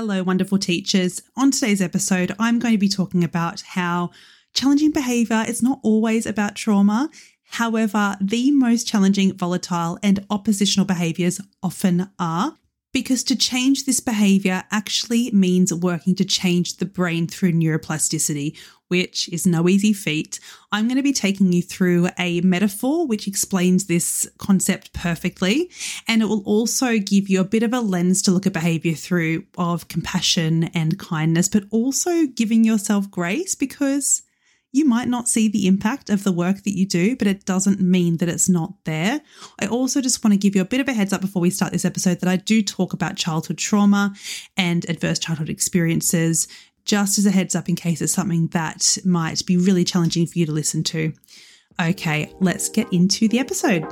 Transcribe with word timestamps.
Hello, 0.00 0.22
wonderful 0.22 0.56
teachers. 0.56 1.20
On 1.36 1.50
today's 1.50 1.82
episode, 1.82 2.34
I'm 2.38 2.58
going 2.58 2.72
to 2.72 2.78
be 2.78 2.88
talking 2.88 3.22
about 3.22 3.60
how 3.60 4.12
challenging 4.54 4.92
behavior 4.92 5.44
is 5.46 5.62
not 5.62 5.78
always 5.82 6.24
about 6.24 6.56
trauma. 6.56 7.10
However, 7.50 8.16
the 8.18 8.50
most 8.50 8.88
challenging, 8.88 9.34
volatile, 9.34 9.98
and 10.02 10.24
oppositional 10.30 10.86
behaviors 10.86 11.38
often 11.62 12.08
are 12.18 12.56
because 12.92 13.22
to 13.24 13.36
change 13.36 13.84
this 13.84 14.00
behavior 14.00 14.64
actually 14.70 15.30
means 15.30 15.72
working 15.72 16.14
to 16.16 16.24
change 16.24 16.76
the 16.76 16.86
brain 16.86 17.26
through 17.26 17.52
neuroplasticity, 17.52 18.56
which 18.88 19.28
is 19.28 19.46
no 19.46 19.68
easy 19.68 19.92
feat. 19.92 20.40
I'm 20.72 20.86
going 20.88 20.96
to 20.96 21.02
be 21.02 21.12
taking 21.12 21.52
you 21.52 21.62
through 21.62 22.08
a 22.18 22.40
metaphor 22.40 23.06
which 23.06 23.28
explains 23.28 23.86
this 23.86 24.28
concept 24.38 24.92
perfectly, 24.92 25.70
and 26.08 26.22
it 26.22 26.26
will 26.26 26.42
also 26.42 26.98
give 26.98 27.28
you 27.28 27.40
a 27.40 27.44
bit 27.44 27.62
of 27.62 27.72
a 27.72 27.80
lens 27.80 28.22
to 28.22 28.32
look 28.32 28.46
at 28.46 28.52
behavior 28.52 28.94
through 28.94 29.44
of 29.56 29.88
compassion 29.88 30.64
and 30.74 30.98
kindness, 30.98 31.48
but 31.48 31.64
also 31.70 32.26
giving 32.26 32.64
yourself 32.64 33.10
grace 33.10 33.54
because 33.54 34.22
you 34.72 34.84
might 34.84 35.08
not 35.08 35.28
see 35.28 35.48
the 35.48 35.66
impact 35.66 36.10
of 36.10 36.22
the 36.22 36.32
work 36.32 36.62
that 36.62 36.76
you 36.76 36.86
do, 36.86 37.16
but 37.16 37.26
it 37.26 37.44
doesn't 37.44 37.80
mean 37.80 38.18
that 38.18 38.28
it's 38.28 38.48
not 38.48 38.74
there. 38.84 39.20
I 39.60 39.66
also 39.66 40.00
just 40.00 40.22
want 40.22 40.32
to 40.32 40.38
give 40.38 40.54
you 40.54 40.62
a 40.62 40.66
bit 40.66 40.80
of 40.80 40.88
a 40.88 40.92
heads 40.92 41.12
up 41.12 41.20
before 41.20 41.42
we 41.42 41.50
start 41.50 41.72
this 41.72 41.84
episode 41.84 42.20
that 42.20 42.28
I 42.28 42.36
do 42.36 42.62
talk 42.62 42.92
about 42.92 43.16
childhood 43.16 43.58
trauma 43.58 44.14
and 44.56 44.88
adverse 44.88 45.18
childhood 45.18 45.48
experiences, 45.48 46.46
just 46.84 47.18
as 47.18 47.26
a 47.26 47.30
heads 47.30 47.54
up 47.54 47.68
in 47.68 47.76
case 47.76 48.00
it's 48.00 48.12
something 48.12 48.46
that 48.48 48.98
might 49.04 49.44
be 49.44 49.56
really 49.56 49.84
challenging 49.84 50.26
for 50.26 50.38
you 50.38 50.46
to 50.46 50.52
listen 50.52 50.84
to. 50.84 51.12
Okay, 51.80 52.32
let's 52.40 52.68
get 52.68 52.92
into 52.92 53.26
the 53.28 53.38
episode. 53.38 53.86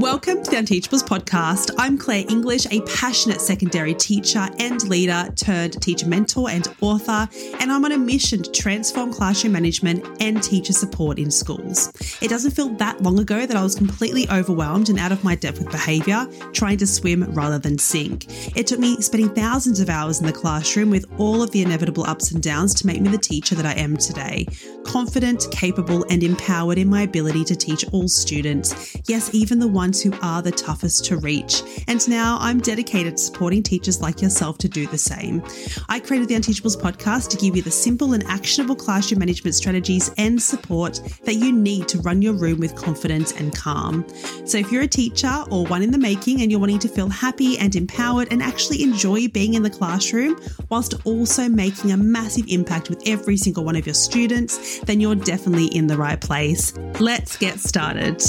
Welcome 0.00 0.42
to 0.42 0.50
the 0.50 0.56
Unteachables 0.56 1.06
podcast. 1.06 1.74
I'm 1.76 1.98
Claire 1.98 2.24
English, 2.30 2.64
a 2.70 2.80
passionate 2.96 3.38
secondary 3.38 3.92
teacher 3.92 4.48
and 4.58 4.82
leader 4.88 5.28
turned 5.36 5.80
teacher 5.82 6.08
mentor 6.08 6.48
and 6.48 6.66
author, 6.80 7.28
and 7.60 7.70
I'm 7.70 7.84
on 7.84 7.92
a 7.92 7.98
mission 7.98 8.42
to 8.42 8.50
transform 8.50 9.12
classroom 9.12 9.52
management 9.52 10.06
and 10.22 10.42
teacher 10.42 10.72
support 10.72 11.18
in 11.18 11.30
schools. 11.30 11.92
It 12.22 12.28
doesn't 12.28 12.52
feel 12.52 12.70
that 12.76 13.02
long 13.02 13.18
ago 13.18 13.44
that 13.44 13.54
I 13.54 13.62
was 13.62 13.74
completely 13.74 14.26
overwhelmed 14.30 14.88
and 14.88 14.98
out 14.98 15.12
of 15.12 15.22
my 15.22 15.34
depth 15.34 15.58
with 15.58 15.70
behaviour, 15.70 16.26
trying 16.54 16.78
to 16.78 16.86
swim 16.86 17.24
rather 17.34 17.58
than 17.58 17.76
sink. 17.76 18.24
It 18.56 18.66
took 18.66 18.80
me 18.80 19.02
spending 19.02 19.34
thousands 19.34 19.80
of 19.80 19.90
hours 19.90 20.18
in 20.18 20.24
the 20.24 20.32
classroom 20.32 20.88
with 20.88 21.04
all 21.18 21.42
of 21.42 21.50
the 21.50 21.60
inevitable 21.60 22.04
ups 22.06 22.30
and 22.30 22.42
downs 22.42 22.72
to 22.76 22.86
make 22.86 23.02
me 23.02 23.10
the 23.10 23.18
teacher 23.18 23.54
that 23.54 23.66
I 23.66 23.74
am 23.74 23.98
today. 23.98 24.46
Confident, 24.84 25.46
capable, 25.50 26.04
and 26.10 26.22
empowered 26.22 26.78
in 26.78 26.88
my 26.88 27.02
ability 27.02 27.44
to 27.44 27.54
teach 27.54 27.84
all 27.92 28.08
students, 28.08 28.96
yes, 29.06 29.32
even 29.32 29.58
the 29.58 29.68
ones 29.68 30.02
who 30.02 30.12
are 30.22 30.42
the 30.42 30.50
toughest 30.50 31.04
to 31.06 31.16
reach. 31.18 31.62
And 31.86 32.06
now 32.08 32.38
I'm 32.40 32.60
dedicated 32.60 33.16
to 33.16 33.22
supporting 33.22 33.62
teachers 33.62 34.00
like 34.00 34.20
yourself 34.20 34.58
to 34.58 34.68
do 34.68 34.86
the 34.86 34.98
same. 34.98 35.42
I 35.88 36.00
created 36.00 36.28
the 36.28 36.34
Unteachables 36.34 36.80
podcast 36.80 37.28
to 37.30 37.36
give 37.36 37.56
you 37.56 37.62
the 37.62 37.70
simple 37.70 38.14
and 38.14 38.24
actionable 38.26 38.74
classroom 38.74 39.20
management 39.20 39.54
strategies 39.54 40.10
and 40.18 40.40
support 40.40 41.00
that 41.24 41.34
you 41.34 41.52
need 41.52 41.86
to 41.88 41.98
run 42.00 42.22
your 42.22 42.32
room 42.32 42.58
with 42.58 42.74
confidence 42.74 43.32
and 43.32 43.54
calm. 43.54 44.04
So 44.44 44.58
if 44.58 44.72
you're 44.72 44.82
a 44.82 44.88
teacher 44.88 45.44
or 45.50 45.66
one 45.66 45.82
in 45.82 45.90
the 45.90 45.98
making 45.98 46.40
and 46.40 46.50
you're 46.50 46.60
wanting 46.60 46.78
to 46.80 46.88
feel 46.88 47.08
happy 47.08 47.58
and 47.58 47.76
empowered 47.76 48.28
and 48.30 48.42
actually 48.42 48.82
enjoy 48.82 49.28
being 49.28 49.54
in 49.54 49.62
the 49.62 49.70
classroom 49.70 50.40
whilst 50.68 50.94
also 51.04 51.48
making 51.48 51.92
a 51.92 51.96
massive 51.96 52.46
impact 52.48 52.88
with 52.88 53.02
every 53.06 53.36
single 53.36 53.64
one 53.64 53.76
of 53.76 53.86
your 53.86 53.94
students, 53.94 54.69
then 54.84 55.00
you're 55.00 55.14
definitely 55.14 55.66
in 55.66 55.86
the 55.86 55.96
right 55.96 56.20
place. 56.20 56.76
Let's 56.98 57.36
get 57.36 57.60
started. 57.60 58.22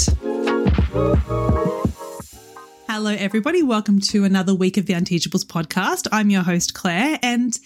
Hello, 2.88 3.10
everybody. 3.10 3.62
Welcome 3.62 4.00
to 4.00 4.24
another 4.24 4.54
week 4.54 4.76
of 4.76 4.86
the 4.86 4.92
Unteachables 4.92 5.44
podcast. 5.44 6.06
I'm 6.12 6.30
your 6.30 6.42
host, 6.42 6.74
Claire. 6.74 7.18
And 7.22 7.58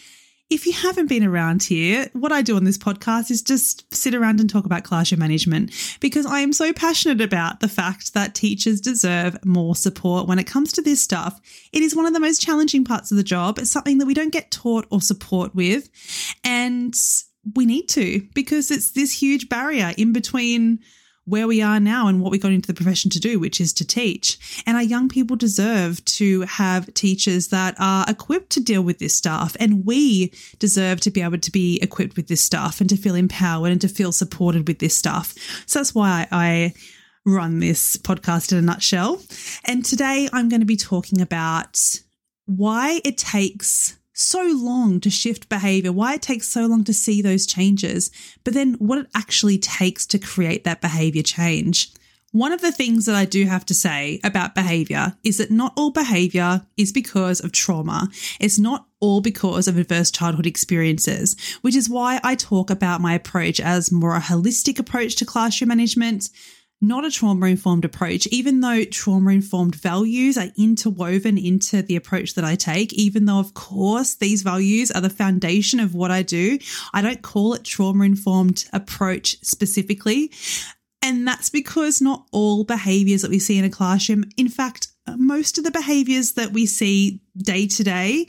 if 0.48 0.64
you 0.64 0.72
haven't 0.72 1.08
been 1.08 1.24
around 1.24 1.64
here, 1.64 2.08
what 2.12 2.30
I 2.30 2.41
do 2.41 2.55
on 2.55 2.62
this 2.62 2.78
podcast 2.78 3.33
is 3.33 3.42
just 3.42 3.92
sit 3.92 4.14
around 4.14 4.39
and 4.39 4.48
talk 4.48 4.64
about 4.64 4.84
classroom 4.84 5.18
management 5.18 5.72
because 5.98 6.24
I 6.24 6.39
am 6.39 6.52
so 6.52 6.72
passionate 6.72 7.20
about 7.20 7.58
the 7.58 7.68
fact 7.68 8.14
that 8.14 8.36
teachers 8.36 8.80
deserve 8.80 9.45
more 9.45 9.74
support 9.74 10.28
when 10.28 10.39
it 10.39 10.46
comes 10.46 10.70
to 10.74 10.83
this 10.83 11.02
stuff. 11.02 11.40
It 11.72 11.83
is 11.83 11.96
one 11.96 12.06
of 12.06 12.14
the 12.14 12.20
most 12.20 12.40
challenging 12.40 12.84
parts 12.84 13.11
of 13.11 13.17
the 13.17 13.24
job. 13.24 13.58
It's 13.58 13.72
something 13.72 13.98
that 13.98 14.06
we 14.06 14.14
don't 14.14 14.33
get 14.33 14.52
taught 14.52 14.86
or 14.90 15.01
support 15.01 15.52
with. 15.52 15.89
And 16.45 16.95
we 17.55 17.67
need 17.67 17.89
to 17.90 18.27
because 18.34 18.70
it's 18.70 18.92
this 18.92 19.23
huge 19.23 19.48
barrier 19.48 19.92
in 19.96 20.12
between 20.12 20.80
where 21.27 21.48
we 21.48 21.61
are 21.61 21.80
now 21.80 22.07
and 22.07 22.20
what 22.20 22.30
we 22.30 22.39
got 22.39 22.52
into 22.52 22.68
the 22.68 22.74
profession 22.74 23.11
to 23.11 23.20
do, 23.20 23.39
which 23.39 23.61
is 23.61 23.73
to 23.73 23.84
teach. 23.84 24.62
And 24.64 24.77
our 24.77 24.83
young 24.83 25.08
people 25.08 25.36
deserve 25.36 26.05
to 26.05 26.42
have 26.42 26.92
teachers 26.95 27.48
that 27.48 27.74
are 27.80 28.07
equipped 28.08 28.51
to 28.51 28.61
deal 28.61 28.83
with 28.83 29.01
this 29.01 29.17
stuff. 29.17 29.57
And 29.58 29.84
we 29.84 30.33
deserve 30.61 31.01
to 31.01 31.11
be 31.11 31.23
able 31.23 31.39
to 31.39 31.51
be 31.51 31.80
equipped 31.83 32.17
with 32.17 32.29
this 32.29 32.40
stuff 32.40 32.80
and 32.80 32.89
to 32.90 32.96
feel 32.96 33.17
empowered 33.17 33.73
and 33.73 33.80
to 33.80 33.89
feel 33.89 34.13
supported 34.13 34.68
with 34.68 34.78
this 34.78 34.96
stuff. 34.96 35.34
So 35.67 35.80
that's 35.80 35.95
why 35.95 36.28
I 36.30 36.74
run 37.24 37.58
this 37.58 37.96
podcast 37.96 38.52
in 38.52 38.58
a 38.58 38.63
nutshell. 38.63 39.20
And 39.64 39.84
today 39.84 40.28
I'm 40.33 40.48
going 40.48 40.61
to 40.61 40.67
be 40.67 40.77
talking 40.77 41.20
about 41.20 41.80
why 42.46 43.01
it 43.05 43.18
takes 43.18 43.98
so 44.18 44.42
long 44.42 44.98
to 45.00 45.10
shift 45.10 45.48
behavior, 45.48 45.92
why 45.92 46.14
it 46.14 46.22
takes 46.22 46.48
so 46.48 46.66
long 46.66 46.84
to 46.84 46.94
see 46.94 47.20
those 47.20 47.46
changes, 47.46 48.10
but 48.44 48.54
then 48.54 48.74
what 48.74 48.98
it 48.98 49.06
actually 49.14 49.58
takes 49.58 50.06
to 50.06 50.18
create 50.18 50.64
that 50.64 50.80
behavior 50.80 51.22
change. 51.22 51.92
One 52.32 52.52
of 52.52 52.60
the 52.60 52.72
things 52.72 53.06
that 53.06 53.14
I 53.14 53.24
do 53.24 53.46
have 53.46 53.64
to 53.66 53.74
say 53.74 54.20
about 54.24 54.54
behavior 54.54 55.16
is 55.24 55.38
that 55.38 55.50
not 55.50 55.72
all 55.77 55.90
behavior 55.90 56.66
is 56.77 56.92
because 56.92 57.40
of 57.40 57.52
trauma. 57.52 58.08
It's 58.40 58.58
not 58.58 58.86
all 59.00 59.20
because 59.20 59.68
of 59.68 59.78
adverse 59.78 60.10
childhood 60.10 60.46
experiences, 60.46 61.36
which 61.62 61.74
is 61.74 61.88
why 61.88 62.20
I 62.22 62.34
talk 62.34 62.68
about 62.68 63.00
my 63.00 63.14
approach 63.14 63.60
as 63.60 63.92
more 63.92 64.16
a 64.16 64.20
holistic 64.20 64.78
approach 64.78 65.16
to 65.16 65.24
classroom 65.24 65.68
management, 65.68 66.28
not 66.81 67.05
a 67.05 67.11
trauma 67.11 67.47
informed 67.47 67.85
approach, 67.85 68.27
even 68.29 68.61
though 68.61 68.85
trauma 68.85 69.31
informed 69.31 69.75
values 69.75 70.37
are 70.37 70.48
interwoven 70.59 71.39
into 71.39 71.83
the 71.83 71.97
approach 71.97 72.35
that 72.35 72.45
I 72.45 72.55
take, 72.55 72.92
even 72.92 73.25
though, 73.25 73.39
of 73.39 73.55
course, 73.55 74.14
these 74.14 74.42
values 74.42 74.91
are 74.91 75.01
the 75.01 75.11
foundation 75.11 75.81
of 75.81 75.95
what 75.95 76.11
I 76.11 76.23
do. 76.23 76.59
I 76.92 77.03
don't 77.03 77.23
call 77.23 77.55
it 77.55 77.64
trauma 77.64 78.05
informed 78.05 78.67
approach 78.73 79.39
specifically. 79.42 80.31
And 81.03 81.27
that's 81.27 81.51
because 81.51 82.01
not 82.01 82.27
all 82.33 82.64
behaviors 82.64 83.23
that 83.23 83.31
we 83.31 83.39
see 83.39 83.58
in 83.58 83.64
a 83.64 83.70
classroom, 83.70 84.25
in 84.37 84.48
fact, 84.48 84.86
most 85.17 85.58
of 85.58 85.64
the 85.64 85.70
behaviors 85.70 86.33
that 86.33 86.52
we 86.52 86.67
see 86.67 87.20
day 87.36 87.67
to 87.67 87.84
day 87.84 88.27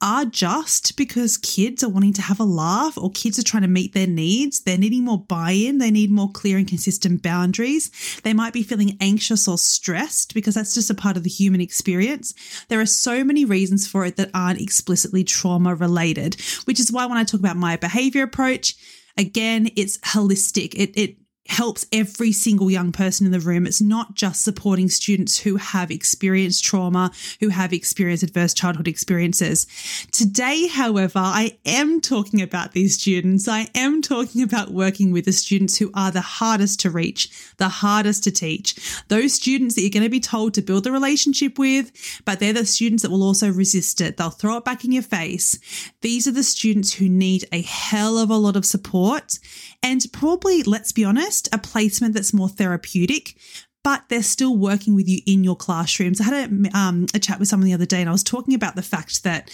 are 0.00 0.24
just 0.24 0.96
because 0.96 1.38
kids 1.38 1.82
are 1.82 1.88
wanting 1.88 2.12
to 2.12 2.22
have 2.22 2.38
a 2.38 2.44
laugh 2.44 2.96
or 2.96 3.10
kids 3.10 3.38
are 3.38 3.42
trying 3.42 3.62
to 3.62 3.68
meet 3.68 3.94
their 3.94 4.06
needs. 4.06 4.60
They're 4.60 4.78
needing 4.78 5.04
more 5.04 5.18
buy 5.18 5.52
in, 5.52 5.78
they 5.78 5.90
need 5.90 6.10
more 6.10 6.30
clear 6.30 6.58
and 6.58 6.68
consistent 6.68 7.22
boundaries. 7.22 7.90
They 8.22 8.34
might 8.34 8.52
be 8.52 8.62
feeling 8.62 8.96
anxious 9.00 9.48
or 9.48 9.58
stressed 9.58 10.34
because 10.34 10.54
that's 10.54 10.74
just 10.74 10.90
a 10.90 10.94
part 10.94 11.16
of 11.16 11.24
the 11.24 11.30
human 11.30 11.60
experience. 11.60 12.34
There 12.68 12.80
are 12.80 12.86
so 12.86 13.24
many 13.24 13.44
reasons 13.44 13.88
for 13.88 14.04
it 14.04 14.16
that 14.16 14.30
aren't 14.34 14.60
explicitly 14.60 15.24
trauma 15.24 15.74
related, 15.74 16.40
which 16.64 16.78
is 16.78 16.92
why 16.92 17.06
when 17.06 17.18
I 17.18 17.24
talk 17.24 17.40
about 17.40 17.56
my 17.56 17.76
behavior 17.76 18.22
approach, 18.22 18.76
again, 19.16 19.70
it's 19.76 19.98
holistic. 19.98 20.74
It, 20.74 20.92
it 20.96 21.16
helps 21.50 21.84
every 21.92 22.30
single 22.30 22.70
young 22.70 22.92
person 22.92 23.26
in 23.26 23.32
the 23.32 23.40
room. 23.40 23.66
It's 23.66 23.80
not 23.80 24.14
just 24.14 24.42
supporting 24.42 24.88
students 24.88 25.40
who 25.40 25.56
have 25.56 25.90
experienced 25.90 26.64
trauma, 26.64 27.10
who 27.40 27.48
have 27.48 27.72
experienced 27.72 28.22
adverse 28.22 28.54
childhood 28.54 28.86
experiences. 28.86 29.66
Today, 30.12 30.68
however, 30.68 31.18
I 31.18 31.58
am 31.66 32.00
talking 32.00 32.40
about 32.40 32.70
these 32.72 32.98
students. 33.00 33.48
I 33.48 33.66
am 33.74 34.00
talking 34.00 34.42
about 34.42 34.70
working 34.70 35.10
with 35.10 35.24
the 35.24 35.32
students 35.32 35.76
who 35.76 35.90
are 35.92 36.12
the 36.12 36.20
hardest 36.20 36.78
to 36.80 36.90
reach, 36.90 37.28
the 37.56 37.68
hardest 37.68 38.22
to 38.24 38.30
teach. 38.30 39.02
Those 39.08 39.34
students 39.34 39.74
that 39.74 39.80
you're 39.82 39.90
going 39.90 40.04
to 40.04 40.08
be 40.08 40.20
told 40.20 40.54
to 40.54 40.62
build 40.62 40.86
a 40.86 40.92
relationship 40.92 41.58
with, 41.58 41.90
but 42.24 42.38
they're 42.38 42.52
the 42.52 42.64
students 42.64 43.02
that 43.02 43.10
will 43.10 43.24
also 43.24 43.50
resist 43.50 44.00
it. 44.00 44.16
They'll 44.16 44.30
throw 44.30 44.58
it 44.58 44.64
back 44.64 44.84
in 44.84 44.92
your 44.92 45.02
face. 45.02 45.58
These 46.00 46.28
are 46.28 46.32
the 46.32 46.44
students 46.44 46.94
who 46.94 47.08
need 47.08 47.44
a 47.50 47.62
hell 47.62 48.18
of 48.18 48.30
a 48.30 48.36
lot 48.36 48.54
of 48.54 48.64
support 48.64 49.38
and 49.82 50.04
probably, 50.12 50.62
let's 50.62 50.92
be 50.92 51.04
honest, 51.04 51.48
a 51.52 51.58
placement 51.58 52.14
that's 52.14 52.34
more 52.34 52.48
therapeutic, 52.48 53.36
but 53.82 54.04
they're 54.08 54.22
still 54.22 54.56
working 54.56 54.94
with 54.94 55.08
you 55.08 55.20
in 55.26 55.42
your 55.42 55.56
classrooms. 55.56 56.20
I 56.20 56.24
had 56.24 56.50
a, 56.50 56.78
um, 56.78 57.06
a 57.14 57.18
chat 57.18 57.38
with 57.38 57.48
someone 57.48 57.66
the 57.66 57.74
other 57.74 57.86
day 57.86 58.00
and 58.00 58.08
I 58.08 58.12
was 58.12 58.22
talking 58.22 58.54
about 58.54 58.76
the 58.76 58.82
fact 58.82 59.22
that 59.24 59.50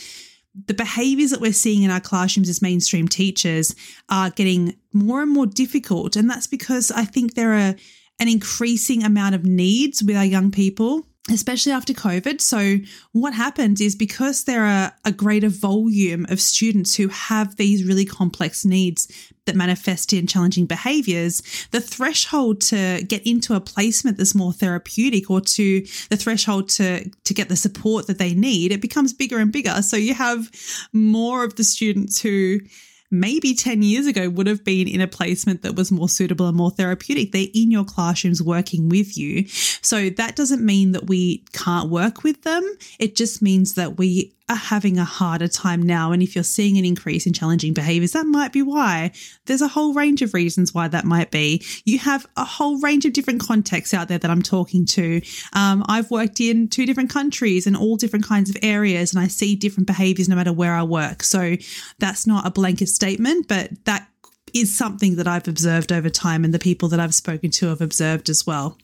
the 0.66 0.74
behaviors 0.74 1.30
that 1.30 1.40
we're 1.40 1.52
seeing 1.52 1.82
in 1.82 1.90
our 1.90 2.00
classrooms 2.00 2.48
as 2.48 2.62
mainstream 2.62 3.06
teachers 3.06 3.74
are 4.08 4.30
getting 4.30 4.74
more 4.92 5.22
and 5.22 5.30
more 5.30 5.46
difficult. 5.46 6.16
And 6.16 6.28
that's 6.30 6.46
because 6.46 6.90
I 6.90 7.04
think 7.04 7.34
there 7.34 7.52
are 7.52 7.74
an 8.18 8.28
increasing 8.28 9.04
amount 9.04 9.34
of 9.34 9.44
needs 9.44 10.02
with 10.02 10.16
our 10.16 10.24
young 10.24 10.50
people 10.50 11.06
especially 11.30 11.72
after 11.72 11.92
COVID. 11.92 12.40
So, 12.40 12.78
what 13.12 13.34
happens 13.34 13.80
is 13.80 13.96
because 13.96 14.44
there 14.44 14.64
are 14.64 14.92
a 15.04 15.12
greater 15.12 15.48
volume 15.48 16.26
of 16.28 16.40
students 16.40 16.94
who 16.94 17.08
have 17.08 17.56
these 17.56 17.84
really 17.84 18.04
complex 18.04 18.64
needs 18.64 19.32
that 19.46 19.56
manifest 19.56 20.12
in 20.12 20.26
challenging 20.26 20.66
behaviors, 20.66 21.40
the 21.70 21.80
threshold 21.80 22.60
to 22.60 23.02
get 23.06 23.26
into 23.26 23.54
a 23.54 23.60
placement 23.60 24.18
that's 24.18 24.34
more 24.34 24.52
therapeutic 24.52 25.30
or 25.30 25.40
to 25.40 25.80
the 26.10 26.16
threshold 26.16 26.68
to, 26.68 27.08
to 27.24 27.34
get 27.34 27.48
the 27.48 27.56
support 27.56 28.06
that 28.08 28.18
they 28.18 28.34
need, 28.34 28.72
it 28.72 28.80
becomes 28.80 29.12
bigger 29.12 29.38
and 29.38 29.52
bigger. 29.52 29.82
So, 29.82 29.96
you 29.96 30.14
have 30.14 30.50
more 30.92 31.44
of 31.44 31.56
the 31.56 31.64
students 31.64 32.20
who 32.20 32.60
maybe 33.10 33.54
10 33.54 33.82
years 33.82 34.06
ago 34.06 34.28
would 34.28 34.46
have 34.46 34.64
been 34.64 34.88
in 34.88 35.00
a 35.00 35.08
placement 35.08 35.62
that 35.62 35.74
was 35.74 35.92
more 35.92 36.08
suitable 36.08 36.46
and 36.46 36.56
more 36.56 36.70
therapeutic. 36.70 37.32
They're 37.32 37.46
in 37.54 37.70
your 37.70 37.84
classrooms 37.84 38.42
working 38.42 38.88
with 38.88 39.16
you. 39.16 39.46
So 39.48 40.10
that 40.10 40.36
doesn't 40.36 40.64
mean 40.64 40.92
that 40.92 41.06
we 41.06 41.44
can't 41.52 41.90
work 41.90 42.22
with 42.22 42.42
them. 42.42 42.62
It 42.98 43.16
just 43.16 43.42
means 43.42 43.74
that 43.74 43.96
we 43.96 44.35
are 44.48 44.56
having 44.56 44.96
a 44.98 45.04
harder 45.04 45.48
time 45.48 45.82
now. 45.82 46.12
And 46.12 46.22
if 46.22 46.34
you're 46.34 46.44
seeing 46.44 46.78
an 46.78 46.84
increase 46.84 47.26
in 47.26 47.32
challenging 47.32 47.72
behaviors, 47.72 48.12
that 48.12 48.26
might 48.26 48.52
be 48.52 48.62
why. 48.62 49.10
There's 49.46 49.62
a 49.62 49.68
whole 49.68 49.92
range 49.92 50.22
of 50.22 50.34
reasons 50.34 50.72
why 50.72 50.86
that 50.88 51.04
might 51.04 51.32
be. 51.32 51.64
You 51.84 51.98
have 51.98 52.26
a 52.36 52.44
whole 52.44 52.78
range 52.78 53.04
of 53.04 53.12
different 53.12 53.40
contexts 53.40 53.92
out 53.92 54.06
there 54.06 54.18
that 54.18 54.30
I'm 54.30 54.42
talking 54.42 54.86
to. 54.86 55.20
Um, 55.52 55.84
I've 55.88 56.10
worked 56.10 56.40
in 56.40 56.68
two 56.68 56.86
different 56.86 57.10
countries 57.10 57.66
and 57.66 57.76
all 57.76 57.96
different 57.96 58.24
kinds 58.24 58.48
of 58.48 58.56
areas, 58.62 59.12
and 59.12 59.22
I 59.22 59.26
see 59.26 59.56
different 59.56 59.88
behaviors 59.88 60.28
no 60.28 60.36
matter 60.36 60.52
where 60.52 60.74
I 60.74 60.84
work. 60.84 61.24
So 61.24 61.56
that's 61.98 62.26
not 62.26 62.46
a 62.46 62.50
blanket 62.50 62.88
statement, 62.88 63.48
but 63.48 63.70
that 63.84 64.08
is 64.54 64.74
something 64.74 65.16
that 65.16 65.26
I've 65.26 65.48
observed 65.48 65.92
over 65.92 66.08
time 66.08 66.44
and 66.44 66.54
the 66.54 66.58
people 66.58 66.88
that 66.90 67.00
I've 67.00 67.14
spoken 67.14 67.50
to 67.52 67.66
have 67.66 67.80
observed 67.80 68.30
as 68.30 68.46
well. 68.46 68.78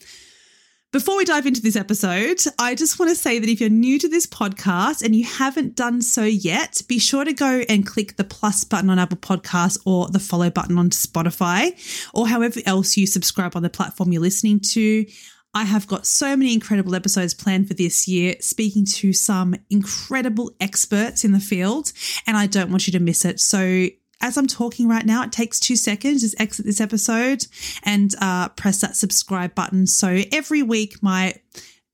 Before 0.93 1.17
we 1.17 1.25
dive 1.25 1.47
into 1.47 1.63
this 1.63 1.75
episode, 1.75 2.43
I 2.59 2.75
just 2.75 2.99
want 2.99 3.09
to 3.09 3.17
say 3.17 3.39
that 3.39 3.49
if 3.49 3.63
you're 3.63 3.71
new 3.71 3.99
to 3.99 4.09
this 4.11 4.27
podcast 4.27 5.03
and 5.03 5.17
you 5.17 5.25
haven't 5.25 5.75
done 5.75 6.03
so 6.03 6.23
yet, 6.23 6.83
be 6.87 6.99
sure 6.99 7.25
to 7.25 7.33
go 7.33 7.63
and 7.67 7.87
click 7.87 8.17
the 8.19 8.25
plus 8.25 8.63
button 8.65 8.91
on 8.91 8.99
Apple 8.99 9.17
Podcasts 9.17 9.79
or 9.87 10.09
the 10.09 10.19
follow 10.19 10.51
button 10.51 10.77
on 10.77 10.91
Spotify 10.91 11.73
or 12.13 12.29
however 12.29 12.61
else 12.67 12.99
you 12.99 13.07
subscribe 13.07 13.57
on 13.57 13.63
the 13.63 13.71
platform 13.71 14.13
you're 14.13 14.21
listening 14.21 14.61
to. 14.61 15.07
I 15.55 15.65
have 15.65 15.87
got 15.87 16.05
so 16.05 16.37
many 16.37 16.53
incredible 16.53 16.95
episodes 16.95 17.33
planned 17.33 17.69
for 17.69 17.75
this 17.75 18.07
year, 18.07 18.35
speaking 18.41 18.85
to 18.97 19.15
some 19.15 19.55
incredible 19.71 20.51
experts 20.61 21.25
in 21.25 21.33
the 21.33 21.41
field, 21.41 21.95
and 22.27 22.37
I 22.37 22.47
don't 22.47 22.71
want 22.71 22.87
you 22.87 22.93
to 22.93 23.01
miss 23.01 23.25
it. 23.25 23.41
So 23.41 23.87
as 24.23 24.39
I'm 24.39 24.47
talking 24.47 24.89
right 24.89 25.05
now, 25.05 25.23
it 25.25 25.33
takes 25.33 25.61
two 25.61 25.77
seconds. 25.77 26.23
Just 26.23 26.41
exit 26.41 26.65
this 26.65 26.81
episode 26.81 27.47
and 27.83 28.15
uh, 28.21 28.49
press 28.51 28.81
that 28.81 28.97
subscribe 28.97 29.55
button. 29.55 29.87
So 29.87 30.23
every 30.31 30.63
week, 30.63 31.03
my 31.03 31.35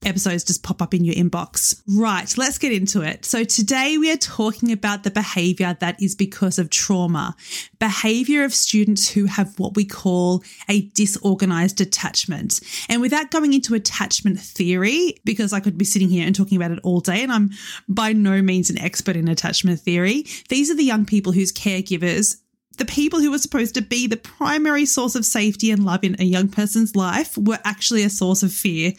episodes 0.04 0.44
just 0.44 0.62
pop 0.62 0.80
up 0.80 0.94
in 0.94 1.04
your 1.04 1.14
inbox. 1.14 1.82
Right, 1.88 2.32
let's 2.36 2.58
get 2.58 2.72
into 2.72 3.02
it. 3.02 3.24
So 3.24 3.44
today 3.44 3.98
we 3.98 4.10
are 4.10 4.16
talking 4.16 4.72
about 4.72 5.02
the 5.02 5.10
behavior 5.10 5.76
that 5.80 6.00
is 6.02 6.14
because 6.14 6.58
of 6.58 6.70
trauma, 6.70 7.34
behavior 7.78 8.44
of 8.44 8.54
students 8.54 9.08
who 9.08 9.26
have 9.26 9.58
what 9.58 9.76
we 9.76 9.84
call 9.84 10.42
a 10.68 10.82
disorganized 10.90 11.80
attachment. 11.80 12.60
And 12.88 13.00
without 13.00 13.30
going 13.30 13.52
into 13.52 13.74
attachment 13.74 14.38
theory, 14.40 15.16
because 15.24 15.52
I 15.52 15.60
could 15.60 15.76
be 15.76 15.84
sitting 15.84 16.08
here 16.08 16.26
and 16.26 16.34
talking 16.34 16.56
about 16.56 16.70
it 16.70 16.80
all 16.82 17.00
day, 17.00 17.22
and 17.22 17.32
I'm 17.32 17.50
by 17.88 18.12
no 18.12 18.40
means 18.42 18.70
an 18.70 18.78
expert 18.78 19.16
in 19.16 19.28
attachment 19.28 19.80
theory, 19.80 20.24
these 20.48 20.70
are 20.70 20.76
the 20.76 20.84
young 20.84 21.04
people 21.04 21.32
whose 21.32 21.52
caregivers 21.52 22.36
the 22.78 22.84
people 22.84 23.20
who 23.20 23.30
were 23.30 23.38
supposed 23.38 23.74
to 23.74 23.82
be 23.82 24.06
the 24.06 24.16
primary 24.16 24.86
source 24.86 25.14
of 25.14 25.24
safety 25.24 25.70
and 25.70 25.84
love 25.84 26.04
in 26.04 26.16
a 26.18 26.24
young 26.24 26.48
person's 26.48 26.96
life 26.96 27.36
were 27.36 27.58
actually 27.64 28.02
a 28.02 28.10
source 28.10 28.42
of 28.42 28.52
fear, 28.52 28.92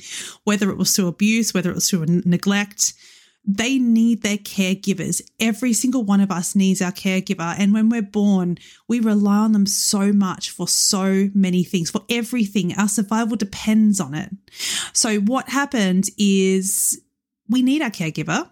whether 0.44 0.70
it 0.70 0.78
was 0.78 0.96
through 0.96 1.08
abuse, 1.08 1.54
whether 1.54 1.72
it 1.72 1.76
was 1.76 1.90
through 1.90 2.06
neglect. 2.06 2.94
They 3.46 3.80
need 3.80 4.22
their 4.22 4.38
caregivers. 4.38 5.22
Every 5.40 5.74
single 5.74 6.04
one 6.04 6.22
of 6.22 6.30
us 6.30 6.56
needs 6.56 6.82
our 6.82 6.92
caregiver. 6.92 7.56
And 7.58 7.74
when 7.74 7.90
we're 7.90 8.02
born, 8.02 8.58
we 8.88 9.00
rely 9.00 9.38
on 9.38 9.54
them 9.54 9.66
so 9.66 10.12
much 10.12 10.52
for 10.52 10.68
so 10.68 11.30
many 11.34 11.64
things, 11.64 11.90
for 11.90 12.04
everything. 12.10 12.76
Our 12.76 12.90
survival 12.90 13.38
depends 13.38 14.00
on 14.00 14.14
it. 14.14 14.30
So, 14.94 15.20
what 15.20 15.50
happens 15.50 16.12
is 16.18 17.02
we 17.48 17.62
need 17.62 17.82
our 17.82 17.90
caregiver 17.90 18.50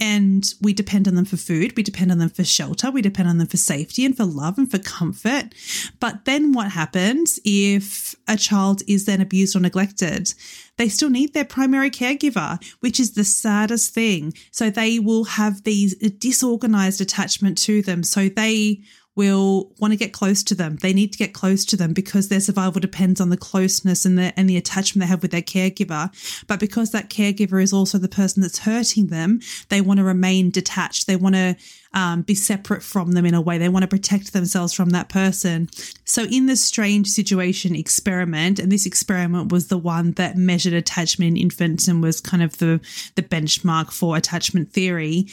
and 0.00 0.54
we 0.60 0.72
depend 0.72 1.06
on 1.06 1.14
them 1.14 1.24
for 1.24 1.36
food, 1.36 1.76
we 1.76 1.82
depend 1.82 2.10
on 2.10 2.18
them 2.18 2.28
for 2.28 2.42
shelter, 2.42 2.90
we 2.90 3.02
depend 3.02 3.28
on 3.28 3.38
them 3.38 3.46
for 3.46 3.56
safety 3.56 4.04
and 4.04 4.16
for 4.16 4.24
love 4.24 4.58
and 4.58 4.70
for 4.70 4.78
comfort. 4.78 5.54
But 6.00 6.24
then 6.24 6.52
what 6.52 6.72
happens 6.72 7.38
if 7.44 8.14
a 8.26 8.36
child 8.36 8.82
is 8.88 9.04
then 9.04 9.20
abused 9.20 9.54
or 9.54 9.60
neglected? 9.60 10.34
They 10.76 10.88
still 10.88 11.10
need 11.10 11.34
their 11.34 11.44
primary 11.44 11.90
caregiver, 11.90 12.60
which 12.80 12.98
is 12.98 13.12
the 13.12 13.24
saddest 13.24 13.94
thing. 13.94 14.34
So 14.50 14.70
they 14.70 14.98
will 14.98 15.24
have 15.24 15.62
these 15.62 15.94
disorganized 15.94 17.00
attachment 17.00 17.58
to 17.58 17.82
them. 17.82 18.02
So 18.02 18.28
they 18.28 18.82
will 19.14 19.72
want 19.78 19.92
to 19.92 19.96
get 19.96 20.12
close 20.12 20.42
to 20.44 20.54
them. 20.54 20.76
They 20.76 20.92
need 20.92 21.12
to 21.12 21.18
get 21.18 21.34
close 21.34 21.64
to 21.66 21.76
them 21.76 21.92
because 21.92 22.28
their 22.28 22.40
survival 22.40 22.80
depends 22.80 23.20
on 23.20 23.28
the 23.30 23.36
closeness 23.36 24.04
and 24.06 24.18
the 24.18 24.32
and 24.38 24.48
the 24.48 24.56
attachment 24.56 25.02
they 25.02 25.08
have 25.08 25.22
with 25.22 25.30
their 25.30 25.42
caregiver. 25.42 26.10
But 26.46 26.60
because 26.60 26.90
that 26.90 27.10
caregiver 27.10 27.62
is 27.62 27.72
also 27.72 27.98
the 27.98 28.08
person 28.08 28.42
that's 28.42 28.60
hurting 28.60 29.08
them, 29.08 29.40
they 29.68 29.80
want 29.80 29.98
to 29.98 30.04
remain 30.04 30.50
detached. 30.50 31.06
They 31.06 31.16
want 31.16 31.34
to 31.34 31.56
um, 31.94 32.22
be 32.22 32.34
separate 32.34 32.82
from 32.82 33.12
them 33.12 33.26
in 33.26 33.34
a 33.34 33.40
way. 33.40 33.58
They 33.58 33.68
want 33.68 33.82
to 33.82 33.88
protect 33.88 34.32
themselves 34.32 34.72
from 34.72 34.90
that 34.90 35.08
person. 35.08 35.68
So, 36.04 36.24
in 36.24 36.46
the 36.46 36.56
strange 36.56 37.08
situation 37.08 37.74
experiment, 37.74 38.58
and 38.58 38.72
this 38.72 38.86
experiment 38.86 39.52
was 39.52 39.68
the 39.68 39.78
one 39.78 40.12
that 40.12 40.36
measured 40.36 40.72
attachment 40.72 41.32
in 41.32 41.36
infants 41.36 41.88
and 41.88 42.02
was 42.02 42.20
kind 42.20 42.42
of 42.42 42.58
the, 42.58 42.80
the 43.14 43.22
benchmark 43.22 43.92
for 43.92 44.16
attachment 44.16 44.72
theory. 44.72 45.26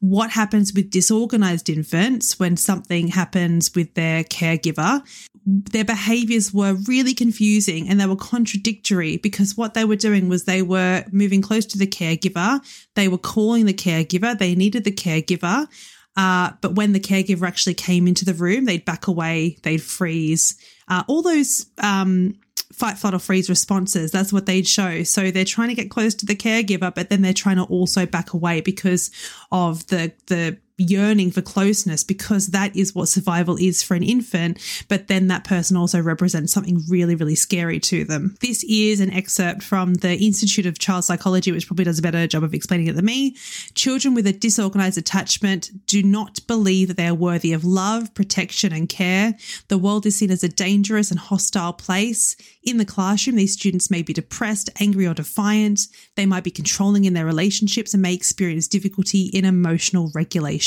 What 0.00 0.30
happens 0.30 0.72
with 0.72 0.90
disorganized 0.90 1.68
infants 1.68 2.38
when 2.38 2.56
something 2.56 3.08
happens 3.08 3.74
with 3.74 3.94
their 3.94 4.24
caregiver? 4.24 5.02
Their 5.44 5.84
behaviors 5.84 6.52
were 6.52 6.74
really 6.88 7.14
confusing 7.14 7.88
and 7.88 8.00
they 8.00 8.06
were 8.06 8.16
contradictory 8.16 9.18
because 9.18 9.56
what 9.56 9.74
they 9.74 9.84
were 9.84 9.96
doing 9.96 10.28
was 10.28 10.44
they 10.44 10.62
were 10.62 11.04
moving 11.12 11.40
close 11.40 11.66
to 11.66 11.78
the 11.78 11.86
caregiver, 11.86 12.60
they 12.94 13.06
were 13.06 13.18
calling 13.18 13.66
the 13.66 13.74
caregiver, 13.74 14.36
they 14.36 14.56
needed 14.56 14.82
the 14.82 14.90
caregiver 14.90 15.68
uh, 16.16 16.52
but 16.60 16.74
when 16.74 16.92
the 16.92 17.00
caregiver 17.00 17.46
actually 17.46 17.74
came 17.74 18.06
into 18.06 18.24
the 18.24 18.34
room, 18.34 18.64
they'd 18.64 18.84
back 18.84 19.06
away, 19.06 19.58
they'd 19.62 19.82
freeze. 19.82 20.56
Uh, 20.88 21.02
all 21.08 21.22
those 21.22 21.66
um, 21.78 22.34
fight, 22.72 22.96
flight, 22.96 23.14
or 23.14 23.18
freeze 23.18 23.48
responses, 23.48 24.10
that's 24.10 24.32
what 24.32 24.46
they'd 24.46 24.66
show. 24.66 25.02
So 25.02 25.30
they're 25.30 25.44
trying 25.44 25.68
to 25.68 25.74
get 25.74 25.90
close 25.90 26.14
to 26.16 26.26
the 26.26 26.36
caregiver, 26.36 26.94
but 26.94 27.10
then 27.10 27.22
they're 27.22 27.34
trying 27.34 27.56
to 27.56 27.64
also 27.64 28.06
back 28.06 28.32
away 28.32 28.60
because 28.60 29.10
of 29.52 29.86
the 29.88 30.12
the 30.26 30.58
yearning 30.78 31.30
for 31.30 31.40
closeness 31.40 32.04
because 32.04 32.48
that 32.48 32.76
is 32.76 32.94
what 32.94 33.08
survival 33.08 33.56
is 33.56 33.82
for 33.82 33.94
an 33.94 34.02
infant. 34.02 34.58
But 34.88 35.08
then 35.08 35.28
that 35.28 35.44
person 35.44 35.76
also 35.76 36.00
represents 36.00 36.52
something 36.52 36.82
really, 36.88 37.14
really 37.14 37.34
scary 37.34 37.80
to 37.80 38.04
them. 38.04 38.36
This 38.40 38.62
is 38.64 39.00
an 39.00 39.10
excerpt 39.10 39.62
from 39.62 39.94
the 39.94 40.16
Institute 40.16 40.66
of 40.66 40.78
Child 40.78 41.04
Psychology, 41.04 41.50
which 41.52 41.66
probably 41.66 41.84
does 41.84 41.98
a 41.98 42.02
better 42.02 42.26
job 42.26 42.42
of 42.42 42.54
explaining 42.54 42.88
it 42.88 42.94
than 42.94 43.04
me. 43.04 43.36
Children 43.74 44.14
with 44.14 44.26
a 44.26 44.32
disorganized 44.32 44.98
attachment 44.98 45.70
do 45.86 46.02
not 46.02 46.46
believe 46.46 46.88
that 46.88 46.96
they 46.96 47.06
are 47.06 47.14
worthy 47.14 47.52
of 47.52 47.64
love, 47.64 48.12
protection, 48.14 48.72
and 48.72 48.88
care. 48.88 49.34
The 49.68 49.78
world 49.78 50.04
is 50.04 50.18
seen 50.18 50.30
as 50.30 50.44
a 50.44 50.48
dangerous 50.48 51.10
and 51.10 51.18
hostile 51.18 51.72
place. 51.72 52.36
In 52.62 52.76
the 52.76 52.84
classroom, 52.84 53.36
these 53.36 53.52
students 53.52 53.90
may 53.90 54.02
be 54.02 54.12
depressed, 54.12 54.68
angry, 54.80 55.06
or 55.06 55.14
defiant. 55.14 55.86
They 56.16 56.26
might 56.26 56.44
be 56.44 56.50
controlling 56.50 57.04
in 57.04 57.14
their 57.14 57.24
relationships 57.24 57.94
and 57.94 58.02
may 58.02 58.12
experience 58.12 58.68
difficulty 58.68 59.30
in 59.32 59.44
emotional 59.44 60.10
regulation. 60.14 60.65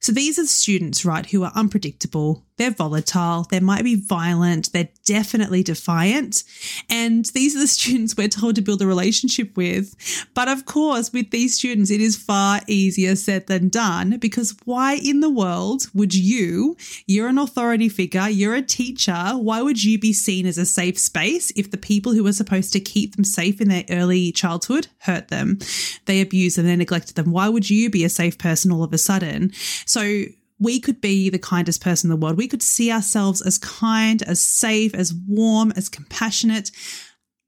So 0.00 0.12
these 0.12 0.38
are 0.38 0.42
the 0.42 0.48
students, 0.48 1.04
right, 1.04 1.26
who 1.26 1.42
are 1.44 1.52
unpredictable, 1.54 2.46
they're 2.58 2.70
volatile, 2.70 3.46
they 3.50 3.60
might 3.60 3.84
be 3.84 3.94
violent, 3.94 4.72
they're 4.72 4.88
definitely 5.04 5.62
defiant. 5.62 6.44
And 6.90 7.24
these 7.26 7.56
are 7.56 7.60
the 7.60 7.66
students 7.78 8.16
we're 8.16 8.28
told 8.28 8.56
to 8.56 8.62
build 8.62 8.82
a 8.82 8.86
relationship 8.86 9.56
with. 9.56 9.94
But 10.34 10.48
of 10.48 10.66
course, 10.66 11.12
with 11.12 11.30
these 11.30 11.56
students, 11.56 11.90
it 11.90 12.00
is 12.00 12.16
far 12.16 12.60
easier 12.66 13.16
said 13.16 13.46
than 13.46 13.68
done 13.68 14.18
because 14.18 14.56
why 14.64 14.94
in 14.94 15.20
the 15.20 15.30
world 15.30 15.86
would 15.94 16.14
you, 16.14 16.76
you're 17.06 17.28
an 17.28 17.38
authority 17.38 17.88
figure, 17.88 18.28
you're 18.28 18.54
a 18.54 18.62
teacher, 18.62 19.32
why 19.34 19.62
would 19.62 19.82
you 19.82 19.98
be 19.98 20.12
seen 20.12 20.46
as 20.46 20.58
a 20.58 20.66
safe 20.66 20.98
space 20.98 21.50
if 21.56 21.70
the 21.70 21.78
people 21.78 22.12
who 22.12 22.26
are 22.26 22.32
supposed 22.32 22.72
to 22.72 22.80
keep 22.80 23.16
them 23.16 23.24
safe 23.24 23.60
in 23.60 23.68
their 23.68 23.84
early 23.90 24.32
childhood 24.32 24.88
hurt 24.98 25.28
them? 25.28 25.58
They 26.06 26.20
abuse 26.20 26.56
them, 26.56 26.66
they 26.66 26.76
neglect 26.76 27.14
them. 27.14 27.30
Why 27.30 27.48
would 27.48 27.70
you 27.70 27.90
be 27.90 28.04
a 28.04 28.08
safe 28.08 28.38
person 28.38 28.72
all 28.72 28.82
of 28.82 28.92
a 28.92 28.98
sudden? 28.98 29.52
So 29.86 30.24
we 30.58 30.80
could 30.80 31.00
be 31.00 31.30
the 31.30 31.38
kindest 31.38 31.82
person 31.82 32.10
in 32.10 32.18
the 32.18 32.24
world. 32.24 32.36
We 32.36 32.48
could 32.48 32.62
see 32.62 32.90
ourselves 32.90 33.40
as 33.40 33.58
kind, 33.58 34.22
as 34.22 34.40
safe, 34.40 34.94
as 34.94 35.14
warm, 35.14 35.72
as 35.76 35.88
compassionate. 35.88 36.70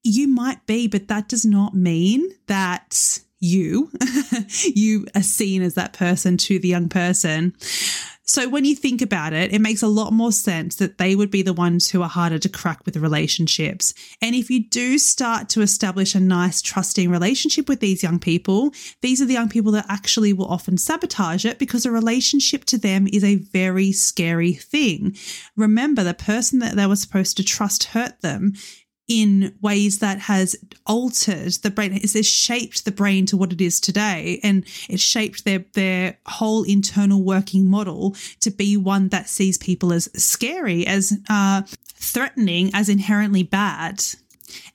You 0.02 0.29
might 0.29 0.64
be, 0.67 0.87
but 0.87 1.09
that 1.09 1.29
does 1.29 1.45
not 1.45 1.75
mean 1.75 2.31
that 2.47 3.19
you 3.40 3.90
you 4.64 5.07
are 5.14 5.23
seen 5.23 5.62
as 5.62 5.75
that 5.75 5.93
person 5.93 6.37
to 6.37 6.59
the 6.59 6.69
young 6.69 6.88
person. 6.88 7.55
So 8.30 8.49
when 8.49 8.64
you 8.64 8.76
think 8.76 9.02
about 9.02 9.32
it, 9.32 9.52
it 9.52 9.60
makes 9.60 9.82
a 9.82 9.88
lot 9.88 10.12
more 10.12 10.30
sense 10.30 10.76
that 10.76 10.99
they 10.99 11.16
would 11.16 11.32
be 11.32 11.42
the 11.42 11.52
ones 11.52 11.90
who 11.90 12.00
are 12.00 12.08
harder 12.08 12.38
to 12.38 12.49
crack 12.49 12.87
with 12.87 12.96
relationships. 12.96 13.92
And 14.22 14.37
if 14.37 14.49
you 14.49 14.68
do 14.68 14.99
start 14.99 15.49
to 15.49 15.62
establish 15.62 16.14
a 16.14 16.20
nice, 16.20 16.62
trusting 16.62 17.10
relationship 17.10 17.68
with 17.68 17.80
these 17.80 18.04
young 18.04 18.20
people, 18.20 18.70
these 19.00 19.20
are 19.20 19.25
the 19.25 19.32
young 19.32 19.49
people 19.49 19.72
that 19.72 19.87
actually 19.88 20.32
will 20.32 20.46
often 20.46 20.78
sabotage 20.78 21.44
it 21.44 21.58
because 21.58 21.84
a 21.84 21.90
relationship 21.90 22.64
to 22.66 22.78
them 22.78 23.08
is 23.12 23.25
a 23.25 23.34
very 23.34 23.90
scary 23.90 24.52
thing. 24.52 25.16
Remember, 25.56 26.04
the 26.04 26.14
person 26.14 26.60
that 26.60 26.76
they 26.76 26.87
were 26.87 26.94
supposed 26.94 27.37
to 27.38 27.42
trust 27.42 27.82
hurt 27.82 28.20
them 28.20 28.52
in 29.11 29.52
ways 29.61 29.99
that 29.99 30.21
has 30.21 30.55
altered 30.87 31.52
the 31.64 31.71
brain 31.71 31.93
it 31.93 32.12
has 32.12 32.26
shaped 32.26 32.85
the 32.85 32.93
brain 32.93 33.26
to 33.26 33.37
what 33.37 33.52
it 33.52 33.61
is 33.61 33.81
today 33.81 34.38
and 34.45 34.64
it 34.88 35.00
shaped 35.00 35.45
their 35.45 35.64
their 35.73 36.17
whole 36.26 36.62
internal 36.62 37.21
working 37.21 37.69
model 37.69 38.14
to 38.38 38.52
be 38.52 38.76
one 38.76 39.09
that 39.09 39.29
sees 39.29 39.59
people 39.59 39.93
as 39.93 40.09
scary 40.14 40.87
as 40.87 41.12
uh, 41.29 41.61
threatening 41.88 42.71
as 42.73 42.88
inherently 42.88 43.43
bad 43.43 44.00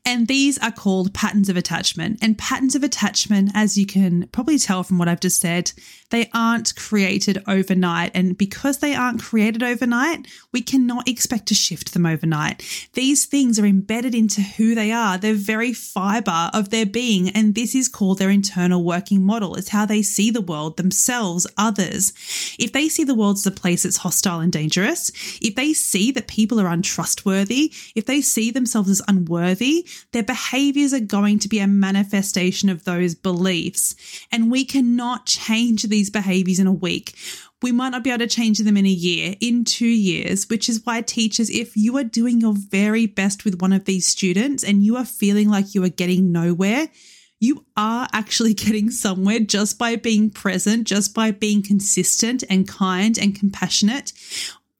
and 0.05 0.27
these 0.27 0.57
are 0.59 0.71
called 0.71 1.13
patterns 1.13 1.49
of 1.49 1.57
attachment. 1.57 2.19
And 2.21 2.37
patterns 2.37 2.75
of 2.75 2.83
attachment, 2.83 3.51
as 3.53 3.77
you 3.77 3.85
can 3.85 4.27
probably 4.31 4.59
tell 4.59 4.83
from 4.83 4.97
what 4.97 5.07
I've 5.07 5.19
just 5.19 5.41
said, 5.41 5.71
they 6.15 6.29
aren't 6.33 6.75
created 6.75 7.43
overnight. 7.47 8.11
And 8.13 8.37
because 8.37 8.77
they 8.77 8.95
aren't 8.95 9.21
created 9.21 9.61
overnight, 9.61 10.27
we 10.53 10.61
cannot 10.61 11.07
expect 11.07 11.47
to 11.47 11.53
shift 11.53 11.93
them 11.93 12.05
overnight. 12.05 12.63
These 12.93 13.25
things 13.25 13.59
are 13.59 13.65
embedded 13.65 14.15
into 14.15 14.41
who 14.41 14.73
they 14.73 14.91
are, 14.91 15.17
their 15.17 15.33
very 15.33 15.73
fiber 15.73 16.49
of 16.53 16.69
their 16.69 16.85
being. 16.85 17.29
And 17.29 17.53
this 17.53 17.75
is 17.75 17.89
called 17.89 18.19
their 18.19 18.29
internal 18.29 18.83
working 18.83 19.25
model. 19.25 19.55
It's 19.55 19.69
how 19.69 19.85
they 19.85 20.01
see 20.01 20.31
the 20.31 20.41
world, 20.41 20.77
themselves, 20.77 21.45
others. 21.57 22.13
If 22.57 22.71
they 22.71 22.87
see 22.87 23.03
the 23.03 23.15
world 23.15 23.35
as 23.35 23.45
a 23.45 23.51
place 23.51 23.83
that's 23.83 23.97
hostile 23.97 24.39
and 24.39 24.51
dangerous, 24.51 25.11
if 25.41 25.55
they 25.55 25.73
see 25.73 26.11
that 26.11 26.27
people 26.27 26.59
are 26.61 26.67
untrustworthy, 26.67 27.73
if 27.93 28.05
they 28.05 28.21
see 28.21 28.51
themselves 28.51 28.89
as 28.89 29.01
unworthy, 29.07 29.85
their 30.13 30.23
behaviors 30.23 30.93
are 30.93 30.99
going 30.99 31.39
to 31.39 31.49
be 31.49 31.59
a 31.59 31.67
manifestation 31.67 32.69
of 32.69 32.85
those 32.85 33.15
beliefs. 33.15 33.95
And 34.31 34.49
we 34.49 34.63
cannot 34.63 35.25
change 35.25 35.83
these 36.05 36.11
behaviors 36.11 36.59
in 36.59 36.67
a 36.67 36.71
week. 36.71 37.15
We 37.61 37.71
might 37.71 37.89
not 37.89 38.03
be 38.03 38.11
able 38.11 38.19
to 38.19 38.27
change 38.27 38.59
them 38.59 38.77
in 38.77 38.85
a 38.85 38.89
year, 38.89 39.35
in 39.39 39.65
two 39.65 39.87
years, 39.87 40.47
which 40.49 40.69
is 40.69 40.85
why 40.85 41.01
teachers, 41.01 41.49
if 41.49 41.75
you 41.75 41.97
are 41.97 42.03
doing 42.03 42.39
your 42.39 42.53
very 42.53 43.07
best 43.07 43.43
with 43.43 43.61
one 43.61 43.73
of 43.73 43.85
these 43.85 44.07
students 44.07 44.63
and 44.63 44.83
you 44.83 44.97
are 44.97 45.05
feeling 45.05 45.49
like 45.49 45.73
you 45.73 45.83
are 45.83 45.89
getting 45.89 46.31
nowhere, 46.31 46.87
you 47.39 47.65
are 47.75 48.07
actually 48.13 48.53
getting 48.65 48.91
somewhere 48.91 49.39
just 49.39 49.79
by 49.79 49.95
being 49.95 50.29
present, 50.29 50.85
just 50.85 51.13
by 51.15 51.31
being 51.31 51.63
consistent 51.63 52.43
and 52.49 52.67
kind 52.67 53.17
and 53.17 53.37
compassionate. 53.37 54.13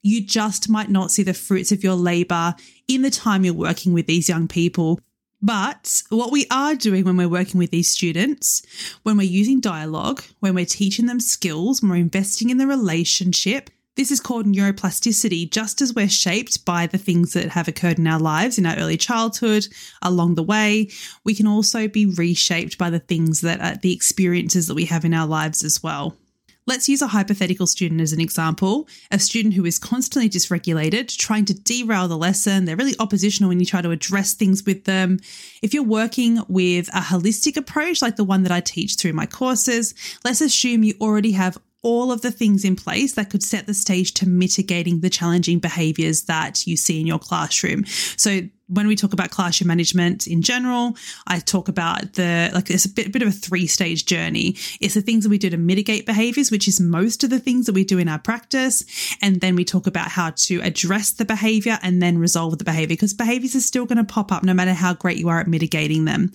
You 0.03 0.23
just 0.23 0.69
might 0.69 0.89
not 0.89 1.09
see 1.09 1.23
the 1.23 1.33
fruits 1.33 1.71
of 1.71 1.83
your 1.83 1.95
labor 1.95 2.53
in 2.87 3.01
the 3.01 3.09
time 3.09 3.43
you're 3.43 3.55
working 3.55 3.93
with 3.93 4.05
these 4.05 4.29
young 4.29 4.47
people. 4.47 4.99
But 5.45 6.01
what 6.09 6.31
we 6.31 6.47
are 6.49 6.73
doing 6.73 7.05
when 7.05 7.17
we're 7.17 7.29
working 7.29 7.59
with 7.59 7.69
these 7.69 7.91
students, 7.91 8.63
when 9.03 9.15
we're 9.15 9.27
using 9.27 9.59
dialogue, 9.59 10.23
when 10.39 10.55
we're 10.55 10.65
teaching 10.65 11.05
them 11.05 11.19
skills, 11.19 11.83
when 11.83 11.91
we're 11.91 11.97
investing 11.97 12.49
in 12.49 12.57
the 12.57 12.65
relationship, 12.65 13.69
this 13.95 14.09
is 14.09 14.19
called 14.19 14.47
neuroplasticity, 14.47 15.51
just 15.51 15.83
as 15.83 15.93
we're 15.93 16.09
shaped 16.09 16.65
by 16.65 16.87
the 16.87 16.97
things 16.97 17.33
that 17.33 17.49
have 17.49 17.67
occurred 17.67 17.99
in 17.99 18.07
our 18.07 18.19
lives 18.19 18.57
in 18.57 18.65
our 18.65 18.75
early 18.75 18.97
childhood 18.97 19.67
along 20.01 20.33
the 20.33 20.41
way. 20.41 20.89
We 21.23 21.35
can 21.35 21.45
also 21.45 21.87
be 21.87 22.07
reshaped 22.07 22.79
by 22.79 22.89
the 22.89 22.97
things 22.97 23.41
that 23.41 23.61
are 23.61 23.77
the 23.79 23.93
experiences 23.93 24.65
that 24.65 24.73
we 24.73 24.85
have 24.85 25.05
in 25.05 25.13
our 25.13 25.27
lives 25.27 25.63
as 25.63 25.83
well. 25.83 26.17
Let's 26.67 26.89
use 26.89 27.01
a 27.01 27.07
hypothetical 27.07 27.67
student 27.67 28.01
as 28.01 28.11
an 28.11 28.19
example 28.19 28.87
a 29.11 29.19
student 29.19 29.53
who 29.53 29.65
is 29.65 29.77
constantly 29.77 30.29
dysregulated, 30.29 31.15
trying 31.15 31.45
to 31.45 31.53
derail 31.53 32.07
the 32.07 32.17
lesson. 32.17 32.65
They're 32.65 32.75
really 32.75 32.95
oppositional 32.99 33.49
when 33.49 33.59
you 33.59 33.65
try 33.65 33.81
to 33.81 33.91
address 33.91 34.33
things 34.33 34.65
with 34.65 34.85
them. 34.85 35.19
If 35.61 35.73
you're 35.73 35.83
working 35.83 36.39
with 36.47 36.87
a 36.89 37.01
holistic 37.01 37.55
approach, 37.55 38.01
like 38.01 38.15
the 38.15 38.23
one 38.23 38.43
that 38.43 38.51
I 38.51 38.61
teach 38.61 38.95
through 38.95 39.13
my 39.13 39.25
courses, 39.25 39.93
let's 40.23 40.41
assume 40.41 40.83
you 40.83 40.95
already 40.99 41.33
have 41.33 41.57
all 41.83 42.11
of 42.11 42.21
the 42.21 42.31
things 42.31 42.65
in 42.65 42.75
place 42.75 43.13
that 43.13 43.29
could 43.29 43.43
set 43.43 43.67
the 43.67 43.73
stage 43.73 44.11
to 44.15 44.27
mitigating 44.27 45.01
the 45.01 45.09
challenging 45.09 45.59
behaviors 45.59 46.23
that 46.23 46.65
you 46.65 46.75
see 46.75 46.99
in 46.99 47.05
your 47.05 47.19
classroom. 47.19 47.85
So 48.17 48.41
when 48.67 48.87
we 48.87 48.95
talk 48.95 49.13
about 49.13 49.29
classroom 49.29 49.67
management 49.67 50.25
in 50.25 50.41
general, 50.41 50.95
I 51.27 51.39
talk 51.39 51.67
about 51.67 52.13
the 52.13 52.49
like 52.53 52.69
it's 52.71 52.85
a 52.85 52.89
bit, 52.89 53.11
bit 53.11 53.21
of 53.21 53.27
a 53.27 53.31
three 53.31 53.67
stage 53.67 54.05
journey. 54.05 54.55
It's 54.81 54.95
the 54.95 55.01
things 55.01 55.23
that 55.23 55.29
we 55.29 55.37
do 55.37 55.49
to 55.49 55.57
mitigate 55.57 56.05
behaviors, 56.05 56.49
which 56.49 56.67
is 56.67 56.79
most 56.79 57.23
of 57.23 57.29
the 57.29 57.39
things 57.39 57.67
that 57.67 57.75
we 57.75 57.83
do 57.83 57.99
in 57.99 58.07
our 58.07 58.19
practice. 58.19 58.83
And 59.21 59.41
then 59.41 59.55
we 59.55 59.65
talk 59.65 59.85
about 59.85 60.09
how 60.09 60.31
to 60.31 60.61
address 60.61 61.11
the 61.11 61.25
behavior 61.25 61.77
and 61.83 62.01
then 62.01 62.17
resolve 62.17 62.57
the 62.57 62.63
behavior 62.63 62.95
because 62.95 63.13
behaviors 63.13 63.55
are 63.55 63.61
still 63.61 63.85
going 63.85 63.97
to 63.97 64.03
pop 64.03 64.31
up 64.31 64.43
no 64.43 64.53
matter 64.53 64.73
how 64.73 64.93
great 64.93 65.17
you 65.17 65.29
are 65.29 65.39
at 65.39 65.47
mitigating 65.47 66.05
them. 66.05 66.31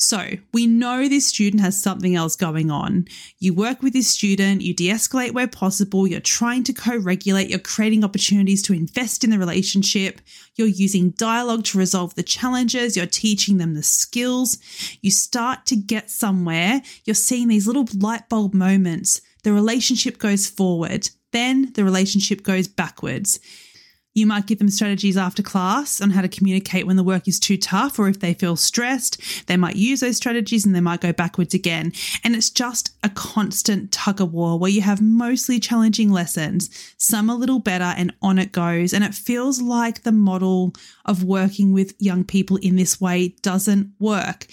So 0.00 0.30
we 0.52 0.68
know 0.68 1.08
this 1.08 1.26
student 1.26 1.60
has 1.60 1.80
something 1.82 2.14
else 2.14 2.36
going 2.36 2.70
on. 2.70 3.06
You 3.40 3.52
work 3.52 3.82
with 3.82 3.92
this 3.92 4.08
student, 4.08 4.62
you 4.62 4.72
de 4.72 4.88
escalate 4.88 5.32
where 5.32 5.48
possible, 5.48 6.06
you're 6.06 6.20
trying 6.20 6.62
to 6.64 6.72
co 6.72 6.96
regulate, 6.96 7.50
you're 7.50 7.58
creating 7.58 8.04
opportunities 8.04 8.62
to 8.62 8.72
invest 8.72 9.24
in 9.24 9.30
the 9.30 9.38
relationship, 9.38 10.20
you're 10.58 10.66
using 10.66 11.10
dialogue 11.10 11.64
to 11.64 11.78
resolve 11.78 12.14
the 12.14 12.22
challenges, 12.22 12.96
you're 12.96 13.06
teaching 13.06 13.58
them 13.58 13.74
the 13.74 13.82
skills. 13.82 14.58
You 15.00 15.10
start 15.10 15.64
to 15.66 15.76
get 15.76 16.10
somewhere, 16.10 16.82
you're 17.04 17.14
seeing 17.14 17.48
these 17.48 17.66
little 17.66 17.86
light 17.96 18.28
bulb 18.28 18.52
moments. 18.52 19.20
The 19.44 19.52
relationship 19.52 20.18
goes 20.18 20.48
forward, 20.48 21.08
then 21.32 21.72
the 21.74 21.84
relationship 21.84 22.42
goes 22.42 22.66
backwards. 22.66 23.38
You 24.18 24.26
might 24.26 24.46
give 24.46 24.58
them 24.58 24.68
strategies 24.68 25.16
after 25.16 25.44
class 25.44 26.00
on 26.00 26.10
how 26.10 26.22
to 26.22 26.28
communicate 26.28 26.88
when 26.88 26.96
the 26.96 27.04
work 27.04 27.28
is 27.28 27.38
too 27.38 27.56
tough 27.56 28.00
or 28.00 28.08
if 28.08 28.18
they 28.18 28.34
feel 28.34 28.56
stressed. 28.56 29.46
They 29.46 29.56
might 29.56 29.76
use 29.76 30.00
those 30.00 30.16
strategies 30.16 30.66
and 30.66 30.74
they 30.74 30.80
might 30.80 31.00
go 31.00 31.12
backwards 31.12 31.54
again. 31.54 31.92
And 32.24 32.34
it's 32.34 32.50
just 32.50 32.96
a 33.04 33.10
constant 33.10 33.92
tug 33.92 34.20
of 34.20 34.32
war 34.32 34.58
where 34.58 34.72
you 34.72 34.80
have 34.80 35.00
mostly 35.00 35.60
challenging 35.60 36.10
lessons, 36.10 36.68
some 36.96 37.30
a 37.30 37.36
little 37.36 37.60
better, 37.60 37.94
and 37.96 38.12
on 38.20 38.40
it 38.40 38.50
goes. 38.50 38.92
And 38.92 39.04
it 39.04 39.14
feels 39.14 39.60
like 39.60 40.02
the 40.02 40.10
model 40.10 40.74
of 41.04 41.22
working 41.22 41.72
with 41.72 41.94
young 42.00 42.24
people 42.24 42.56
in 42.56 42.74
this 42.74 43.00
way 43.00 43.36
doesn't 43.42 43.92
work 44.00 44.48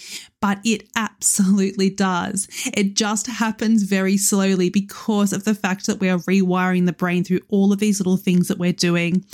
but 0.46 0.60
it 0.64 0.88
absolutely 0.96 1.90
does. 1.90 2.48
It 2.78 2.94
just 2.94 3.26
happens 3.26 3.82
very 3.82 4.16
slowly 4.16 4.70
because 4.70 5.34
of 5.34 5.44
the 5.44 5.56
fact 5.56 5.88
that 5.88 6.00
we 6.00 6.08
are 6.08 6.20
rewiring 6.20 6.86
the 6.86 6.94
brain 6.94 7.24
through 7.24 7.40
all 7.50 7.74
of 7.74 7.80
these 7.80 8.00
little 8.00 8.16
things 8.16 8.48
that 8.50 8.60
we're 8.60 8.72
doing. 8.72 9.26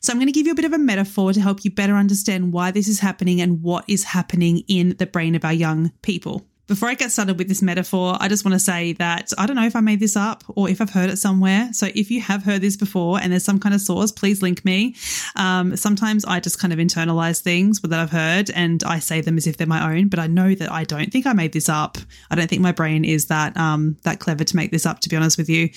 So, 0.00 0.12
I'm 0.12 0.20
going 0.20 0.28
to 0.28 0.32
give 0.32 0.46
you 0.46 0.52
a 0.52 0.54
bit 0.54 0.64
of 0.64 0.72
a 0.72 0.78
metaphor 0.78 1.32
to 1.32 1.40
help 1.40 1.64
you 1.64 1.72
better 1.72 1.96
understand 1.96 2.52
why 2.52 2.70
this 2.70 2.86
is 2.86 3.00
happening 3.00 3.40
and 3.40 3.60
what 3.60 3.84
is 3.88 4.04
happening 4.04 4.62
in 4.68 4.94
the 5.00 5.06
brain 5.06 5.34
of 5.34 5.44
our 5.44 5.52
young 5.52 5.90
people. 6.02 6.46
Before 6.72 6.88
I 6.88 6.94
get 6.94 7.12
started 7.12 7.36
with 7.36 7.48
this 7.48 7.60
metaphor, 7.60 8.16
I 8.18 8.28
just 8.28 8.46
want 8.46 8.54
to 8.54 8.58
say 8.58 8.94
that 8.94 9.30
I 9.36 9.44
don't 9.44 9.56
know 9.56 9.66
if 9.66 9.76
I 9.76 9.80
made 9.80 10.00
this 10.00 10.16
up 10.16 10.42
or 10.48 10.70
if 10.70 10.80
I've 10.80 10.88
heard 10.88 11.10
it 11.10 11.18
somewhere. 11.18 11.68
So 11.74 11.88
if 11.94 12.10
you 12.10 12.22
have 12.22 12.44
heard 12.44 12.62
this 12.62 12.78
before 12.78 13.20
and 13.20 13.30
there's 13.30 13.44
some 13.44 13.60
kind 13.60 13.74
of 13.74 13.82
source, 13.82 14.10
please 14.10 14.40
link 14.40 14.64
me. 14.64 14.96
Um, 15.36 15.76
sometimes 15.76 16.24
I 16.24 16.40
just 16.40 16.58
kind 16.58 16.72
of 16.72 16.78
internalize 16.78 17.42
things 17.42 17.78
that 17.82 17.92
I've 17.92 18.10
heard 18.10 18.48
and 18.52 18.82
I 18.84 19.00
say 19.00 19.20
them 19.20 19.36
as 19.36 19.46
if 19.46 19.58
they're 19.58 19.66
my 19.66 19.94
own, 19.94 20.08
but 20.08 20.18
I 20.18 20.28
know 20.28 20.54
that 20.54 20.72
I 20.72 20.84
don't 20.84 21.12
think 21.12 21.26
I 21.26 21.34
made 21.34 21.52
this 21.52 21.68
up. 21.68 21.98
I 22.30 22.36
don't 22.36 22.48
think 22.48 22.62
my 22.62 22.72
brain 22.72 23.04
is 23.04 23.26
that 23.26 23.54
um, 23.58 23.98
that 24.04 24.18
clever 24.18 24.42
to 24.42 24.56
make 24.56 24.70
this 24.70 24.86
up, 24.86 25.00
to 25.00 25.10
be 25.10 25.16
honest 25.16 25.36
with 25.36 25.50
you. 25.50 25.68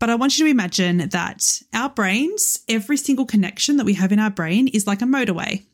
But 0.00 0.10
I 0.10 0.16
want 0.16 0.36
you 0.40 0.46
to 0.46 0.50
imagine 0.50 1.08
that 1.10 1.44
our 1.72 1.88
brains, 1.88 2.64
every 2.68 2.96
single 2.96 3.26
connection 3.26 3.76
that 3.76 3.86
we 3.86 3.94
have 3.94 4.10
in 4.10 4.18
our 4.18 4.30
brain 4.30 4.66
is 4.66 4.88
like 4.88 5.02
a 5.02 5.04
motorway. 5.04 5.66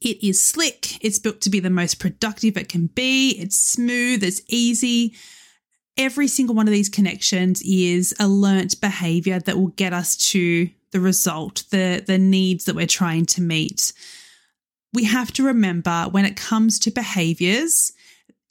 It 0.00 0.26
is 0.26 0.42
slick. 0.42 1.02
It's 1.04 1.18
built 1.18 1.40
to 1.42 1.50
be 1.50 1.60
the 1.60 1.70
most 1.70 1.98
productive 1.98 2.56
it 2.56 2.68
can 2.68 2.88
be. 2.88 3.30
It's 3.30 3.60
smooth. 3.60 4.22
It's 4.22 4.42
easy. 4.48 5.14
Every 5.96 6.26
single 6.26 6.54
one 6.54 6.66
of 6.66 6.72
these 6.72 6.88
connections 6.88 7.62
is 7.62 8.14
a 8.18 8.26
learnt 8.26 8.80
behavior 8.80 9.38
that 9.40 9.56
will 9.56 9.68
get 9.68 9.92
us 9.92 10.16
to 10.30 10.68
the 10.90 11.00
result, 11.00 11.64
the, 11.70 12.02
the 12.06 12.18
needs 12.18 12.64
that 12.64 12.74
we're 12.74 12.86
trying 12.86 13.26
to 13.26 13.42
meet. 13.42 13.92
We 14.92 15.04
have 15.04 15.32
to 15.32 15.44
remember 15.44 16.06
when 16.10 16.24
it 16.24 16.36
comes 16.36 16.78
to 16.80 16.90
behaviors 16.90 17.92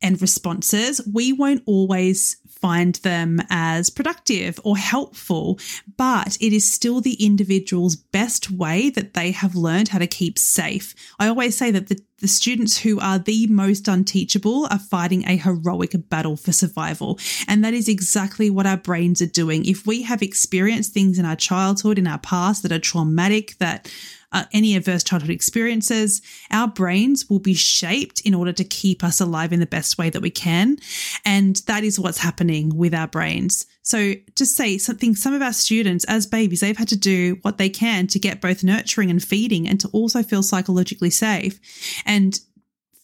and 0.01 0.21
responses, 0.21 1.01
we 1.11 1.31
won't 1.31 1.63
always 1.65 2.37
find 2.63 2.95
them 2.95 3.41
as 3.49 3.89
productive 3.89 4.57
or 4.63 4.77
helpful, 4.77 5.59
but 5.97 6.37
it 6.39 6.53
is 6.53 6.71
still 6.71 7.01
the 7.01 7.21
individual's 7.21 7.97
best 7.97 8.49
way 8.49 8.89
that 8.89 9.13
they 9.15 9.31
have 9.31 9.53
learned 9.53 9.89
how 9.89 9.99
to 9.99 10.07
keep 10.07 10.39
safe. 10.39 10.95
I 11.19 11.27
always 11.27 11.57
say 11.57 11.71
that 11.71 11.89
the, 11.89 11.99
the 12.19 12.27
students 12.29 12.77
who 12.77 13.01
are 13.01 13.19
the 13.19 13.47
most 13.47 13.89
unteachable 13.89 14.65
are 14.71 14.79
fighting 14.79 15.27
a 15.27 15.35
heroic 15.35 15.93
battle 16.07 16.37
for 16.37 16.53
survival. 16.53 17.19
And 17.49 17.65
that 17.65 17.73
is 17.73 17.89
exactly 17.89 18.49
what 18.49 18.65
our 18.65 18.77
brains 18.77 19.21
are 19.21 19.25
doing. 19.25 19.65
If 19.65 19.85
we 19.85 20.03
have 20.03 20.21
experienced 20.21 20.93
things 20.93 21.19
in 21.19 21.25
our 21.25 21.35
childhood, 21.35 21.99
in 21.99 22.07
our 22.07 22.19
past 22.19 22.63
that 22.63 22.71
are 22.71 22.79
traumatic, 22.79 23.57
that 23.57 23.93
uh, 24.33 24.45
any 24.51 24.75
adverse 24.75 25.03
childhood 25.03 25.29
experiences, 25.29 26.21
our 26.51 26.67
brains 26.67 27.29
will 27.29 27.39
be 27.39 27.53
shaped 27.53 28.21
in 28.21 28.33
order 28.33 28.51
to 28.51 28.63
keep 28.63 29.03
us 29.03 29.21
alive 29.21 29.53
in 29.53 29.59
the 29.59 29.65
best 29.65 29.97
way 29.97 30.09
that 30.09 30.21
we 30.21 30.29
can. 30.29 30.77
And 31.23 31.57
that 31.67 31.83
is 31.83 31.99
what's 31.99 32.17
happening 32.17 32.75
with 32.75 32.93
our 32.93 33.07
brains. 33.07 33.65
So, 33.83 34.13
just 34.35 34.55
say 34.55 34.77
something, 34.77 35.15
some 35.15 35.33
of 35.33 35.41
our 35.41 35.53
students 35.53 36.05
as 36.05 36.25
babies, 36.25 36.61
they've 36.61 36.77
had 36.77 36.87
to 36.89 36.97
do 36.97 37.37
what 37.41 37.57
they 37.57 37.69
can 37.69 38.07
to 38.07 38.19
get 38.19 38.41
both 38.41 38.63
nurturing 38.63 39.09
and 39.09 39.23
feeding 39.23 39.67
and 39.67 39.79
to 39.81 39.87
also 39.89 40.23
feel 40.23 40.41
psychologically 40.41 41.09
safe. 41.09 41.59
And 42.05 42.39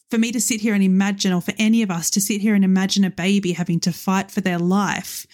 for 0.09 0.17
me 0.17 0.31
to 0.31 0.41
sit 0.41 0.61
here 0.61 0.73
and 0.73 0.83
imagine, 0.83 1.33
or 1.33 1.41
for 1.41 1.53
any 1.59 1.83
of 1.83 1.91
us 1.91 2.09
to 2.11 2.21
sit 2.21 2.41
here 2.41 2.55
and 2.55 2.65
imagine 2.65 3.03
a 3.03 3.11
baby 3.11 3.51
having 3.51 3.79
to 3.81 3.91
fight 3.91 4.31
for 4.31 4.41
their 4.41 4.57
life 4.57 5.27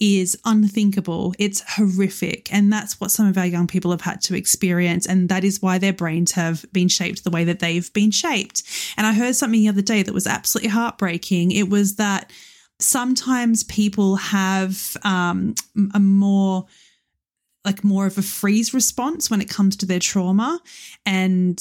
is 0.00 0.38
unthinkable. 0.44 1.34
It's 1.38 1.62
horrific. 1.66 2.52
And 2.52 2.72
that's 2.72 3.00
what 3.00 3.10
some 3.10 3.26
of 3.26 3.36
our 3.36 3.46
young 3.46 3.66
people 3.66 3.90
have 3.90 4.00
had 4.00 4.20
to 4.22 4.36
experience. 4.36 5.06
And 5.06 5.28
that 5.28 5.44
is 5.44 5.60
why 5.60 5.78
their 5.78 5.92
brains 5.92 6.32
have 6.32 6.64
been 6.72 6.88
shaped 6.88 7.24
the 7.24 7.30
way 7.30 7.44
that 7.44 7.58
they've 7.58 7.92
been 7.92 8.10
shaped. 8.10 8.62
And 8.96 9.06
I 9.06 9.12
heard 9.12 9.34
something 9.34 9.60
the 9.60 9.68
other 9.68 9.82
day 9.82 10.02
that 10.02 10.14
was 10.14 10.26
absolutely 10.26 10.70
heartbreaking. 10.70 11.50
It 11.50 11.68
was 11.68 11.96
that 11.96 12.30
sometimes 12.78 13.64
people 13.64 14.16
have 14.16 14.96
um, 15.02 15.54
a 15.94 16.00
more 16.00 16.66
like 17.64 17.82
more 17.82 18.06
of 18.06 18.16
a 18.16 18.22
freeze 18.22 18.72
response 18.72 19.30
when 19.30 19.40
it 19.40 19.50
comes 19.50 19.76
to 19.76 19.84
their 19.84 19.98
trauma 19.98 20.60
and 21.04 21.60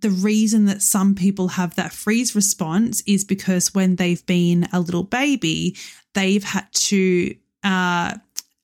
the 0.00 0.10
reason 0.10 0.66
that 0.66 0.82
some 0.82 1.14
people 1.14 1.48
have 1.48 1.74
that 1.76 1.92
freeze 1.92 2.34
response 2.34 3.02
is 3.06 3.24
because 3.24 3.74
when 3.74 3.96
they've 3.96 4.24
been 4.26 4.68
a 4.72 4.80
little 4.80 5.02
baby, 5.02 5.76
they've 6.14 6.44
had 6.44 6.70
to 6.72 7.34
uh, 7.66 8.16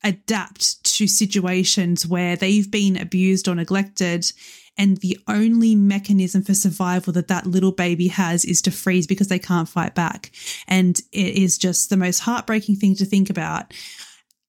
adapt 0.04 0.82
to 0.84 1.06
situations 1.06 2.06
where 2.06 2.36
they've 2.36 2.70
been 2.70 2.96
abused 2.96 3.48
or 3.48 3.54
neglected. 3.54 4.30
And 4.78 4.96
the 4.98 5.18
only 5.28 5.74
mechanism 5.74 6.42
for 6.42 6.54
survival 6.54 7.12
that 7.14 7.28
that 7.28 7.46
little 7.46 7.72
baby 7.72 8.08
has 8.08 8.44
is 8.44 8.62
to 8.62 8.70
freeze 8.70 9.06
because 9.06 9.28
they 9.28 9.38
can't 9.38 9.68
fight 9.68 9.94
back. 9.94 10.30
And 10.68 10.98
it 11.10 11.34
is 11.34 11.58
just 11.58 11.90
the 11.90 11.96
most 11.96 12.20
heartbreaking 12.20 12.76
thing 12.76 12.94
to 12.96 13.04
think 13.04 13.28
about. 13.28 13.74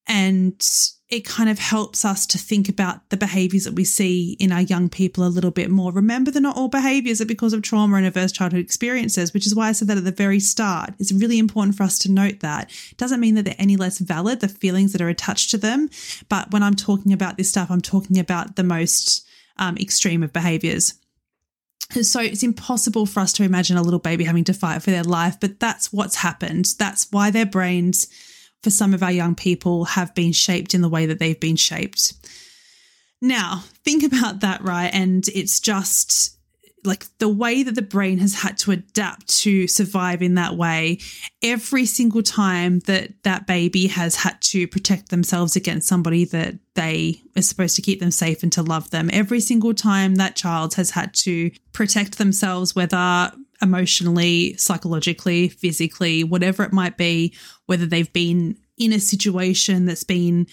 And 0.07 0.61
it 1.09 1.25
kind 1.25 1.49
of 1.49 1.59
helps 1.59 2.03
us 2.03 2.25
to 2.25 2.37
think 2.37 2.67
about 2.67 3.09
the 3.09 3.17
behaviors 3.17 3.65
that 3.65 3.75
we 3.75 3.83
see 3.83 4.35
in 4.39 4.51
our 4.51 4.61
young 4.61 4.89
people 4.89 5.25
a 5.25 5.29
little 5.29 5.51
bit 5.51 5.69
more. 5.69 5.91
Remember 5.91 6.31
that 6.31 6.41
not 6.41 6.57
all 6.57 6.69
behaviors 6.69 7.21
are 7.21 7.25
because 7.25 7.53
of 7.53 7.61
trauma 7.61 7.97
and 7.97 8.05
adverse 8.05 8.31
childhood 8.31 8.61
experiences, 8.61 9.33
which 9.33 9.45
is 9.45 9.53
why 9.53 9.69
I 9.69 9.73
said 9.73 9.87
that 9.89 9.97
at 9.97 10.05
the 10.05 10.11
very 10.11 10.39
start. 10.39 10.93
It's 10.99 11.11
really 11.11 11.37
important 11.37 11.77
for 11.77 11.83
us 11.83 11.99
to 11.99 12.11
note 12.11 12.39
that. 12.39 12.71
It 12.91 12.97
doesn't 12.97 13.19
mean 13.19 13.35
that 13.35 13.45
they're 13.45 13.55
any 13.59 13.77
less 13.77 13.99
valid, 13.99 14.39
the 14.39 14.47
feelings 14.47 14.91
that 14.91 15.01
are 15.01 15.09
attached 15.09 15.51
to 15.51 15.57
them. 15.57 15.89
But 16.29 16.51
when 16.51 16.63
I'm 16.63 16.75
talking 16.75 17.13
about 17.13 17.37
this 17.37 17.49
stuff, 17.49 17.69
I'm 17.69 17.81
talking 17.81 18.17
about 18.17 18.55
the 18.55 18.63
most 18.63 19.25
um, 19.57 19.77
extreme 19.77 20.23
of 20.23 20.33
behaviors. 20.33 20.95
So 22.01 22.21
it's 22.21 22.43
impossible 22.43 23.05
for 23.05 23.19
us 23.19 23.33
to 23.33 23.43
imagine 23.43 23.77
a 23.77 23.83
little 23.83 23.99
baby 23.99 24.23
having 24.23 24.45
to 24.45 24.53
fight 24.53 24.81
for 24.81 24.89
their 24.89 25.03
life, 25.03 25.39
but 25.39 25.59
that's 25.59 25.93
what's 25.93 26.15
happened. 26.15 26.73
That's 26.79 27.11
why 27.11 27.29
their 27.29 27.45
brains 27.45 28.07
for 28.63 28.69
some 28.69 28.93
of 28.93 29.03
our 29.03 29.11
young 29.11 29.35
people 29.35 29.85
have 29.85 30.15
been 30.15 30.31
shaped 30.31 30.73
in 30.73 30.81
the 30.81 30.89
way 30.89 31.05
that 31.05 31.19
they've 31.19 31.39
been 31.39 31.57
shaped. 31.57 32.13
Now, 33.21 33.63
think 33.85 34.03
about 34.03 34.39
that, 34.39 34.61
right? 34.63 34.93
And 34.93 35.27
it's 35.29 35.59
just 35.59 36.37
like 36.85 37.05
the 37.19 37.29
way 37.29 37.63
that 37.63 37.75
the 37.75 37.81
brain 37.81 38.17
has 38.17 38.33
had 38.33 38.57
to 38.57 38.71
adapt 38.71 39.27
to 39.39 39.67
survive 39.67 40.21
in 40.21 40.35
that 40.35 40.55
way 40.55 40.99
every 41.41 41.85
single 41.85 42.21
time 42.21 42.79
that 42.79 43.11
that 43.23 43.47
baby 43.47 43.87
has 43.87 44.15
had 44.15 44.41
to 44.41 44.67
protect 44.67 45.09
themselves 45.09 45.55
against 45.55 45.87
somebody 45.87 46.25
that 46.25 46.55
they 46.75 47.21
are 47.37 47.41
supposed 47.41 47.75
to 47.75 47.81
keep 47.81 47.99
them 47.99 48.11
safe 48.11 48.43
and 48.43 48.51
to 48.51 48.61
love 48.61 48.89
them 48.89 49.09
every 49.13 49.39
single 49.39 49.73
time 49.73 50.15
that 50.15 50.35
child 50.35 50.73
has 50.73 50.89
had 50.91 51.13
to 51.13 51.49
protect 51.71 52.17
themselves 52.17 52.75
whether 52.75 53.31
emotionally, 53.63 54.55
psychologically, 54.57 55.47
physically, 55.47 56.23
whatever 56.23 56.63
it 56.63 56.73
might 56.73 56.97
be, 56.97 57.33
whether 57.65 57.87
they've 57.87 58.13
been 58.13 58.57
in 58.77 58.93
a 58.93 58.99
situation 58.99 59.85
that's 59.85 60.03
been 60.03 60.45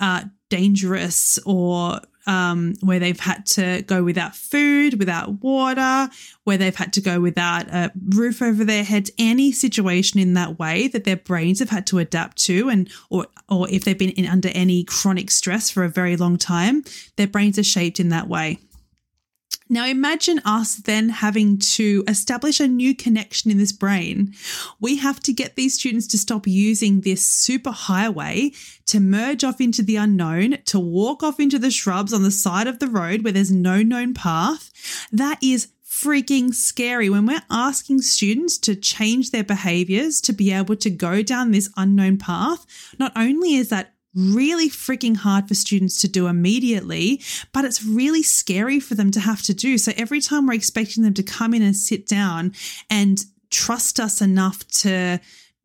uh, 0.00 0.24
dangerous 0.50 1.38
or 1.46 2.00
um, 2.26 2.74
where 2.80 2.98
they've 2.98 3.20
had 3.20 3.46
to 3.46 3.82
go 3.82 4.02
without 4.02 4.34
food, 4.34 4.98
without 4.98 5.42
water, 5.42 6.10
where 6.44 6.58
they've 6.58 6.74
had 6.74 6.92
to 6.94 7.00
go 7.00 7.20
without 7.20 7.68
a 7.68 7.92
roof 8.08 8.42
over 8.42 8.64
their 8.64 8.82
heads, 8.82 9.12
any 9.16 9.52
situation 9.52 10.18
in 10.18 10.34
that 10.34 10.58
way 10.58 10.88
that 10.88 11.04
their 11.04 11.16
brains 11.16 11.60
have 11.60 11.70
had 11.70 11.86
to 11.86 11.98
adapt 11.98 12.36
to, 12.38 12.68
and 12.68 12.90
or 13.10 13.26
or 13.48 13.70
if 13.70 13.84
they've 13.84 13.98
been 13.98 14.10
in, 14.10 14.26
under 14.26 14.48
any 14.48 14.82
chronic 14.82 15.30
stress 15.30 15.70
for 15.70 15.84
a 15.84 15.88
very 15.88 16.16
long 16.16 16.36
time, 16.36 16.82
their 17.14 17.28
brains 17.28 17.58
are 17.58 17.64
shaped 17.64 18.00
in 18.00 18.08
that 18.08 18.28
way. 18.28 18.58
Now 19.68 19.86
imagine 19.86 20.40
us 20.44 20.76
then 20.76 21.08
having 21.08 21.58
to 21.58 22.04
establish 22.06 22.60
a 22.60 22.68
new 22.68 22.94
connection 22.94 23.50
in 23.50 23.58
this 23.58 23.72
brain. 23.72 24.32
We 24.80 24.96
have 24.96 25.20
to 25.20 25.32
get 25.32 25.56
these 25.56 25.74
students 25.74 26.06
to 26.08 26.18
stop 26.18 26.46
using 26.46 27.00
this 27.00 27.26
super 27.26 27.72
highway 27.72 28.52
to 28.86 29.00
merge 29.00 29.42
off 29.42 29.60
into 29.60 29.82
the 29.82 29.96
unknown, 29.96 30.58
to 30.66 30.78
walk 30.78 31.22
off 31.22 31.40
into 31.40 31.58
the 31.58 31.70
shrubs 31.70 32.12
on 32.12 32.22
the 32.22 32.30
side 32.30 32.68
of 32.68 32.78
the 32.78 32.88
road 32.88 33.24
where 33.24 33.32
there's 33.32 33.50
no 33.50 33.82
known 33.82 34.14
path. 34.14 34.70
That 35.12 35.38
is 35.42 35.68
freaking 35.84 36.52
scary 36.52 37.08
when 37.08 37.26
we're 37.26 37.42
asking 37.50 38.02
students 38.02 38.58
to 38.58 38.76
change 38.76 39.30
their 39.30 39.42
behaviors 39.42 40.20
to 40.20 40.32
be 40.32 40.52
able 40.52 40.76
to 40.76 40.90
go 40.90 41.22
down 41.22 41.50
this 41.50 41.70
unknown 41.76 42.18
path. 42.18 42.66
Not 42.98 43.12
only 43.16 43.54
is 43.54 43.70
that 43.70 43.94
really 44.16 44.68
freaking 44.68 45.16
hard 45.16 45.46
for 45.46 45.54
students 45.54 46.00
to 46.00 46.08
do 46.08 46.26
immediately, 46.26 47.22
but 47.52 47.64
it's 47.64 47.84
really 47.84 48.22
scary 48.22 48.80
for 48.80 48.94
them 48.94 49.10
to 49.12 49.20
have 49.20 49.42
to 49.42 49.54
do. 49.54 49.78
So 49.78 49.92
every 49.96 50.20
time 50.20 50.46
we're 50.46 50.54
expecting 50.54 51.02
them 51.02 51.14
to 51.14 51.22
come 51.22 51.54
in 51.54 51.62
and 51.62 51.76
sit 51.76 52.06
down 52.06 52.52
and 52.90 53.22
trust 53.50 54.00
us 54.00 54.20
enough 54.20 54.66
to 54.68 55.20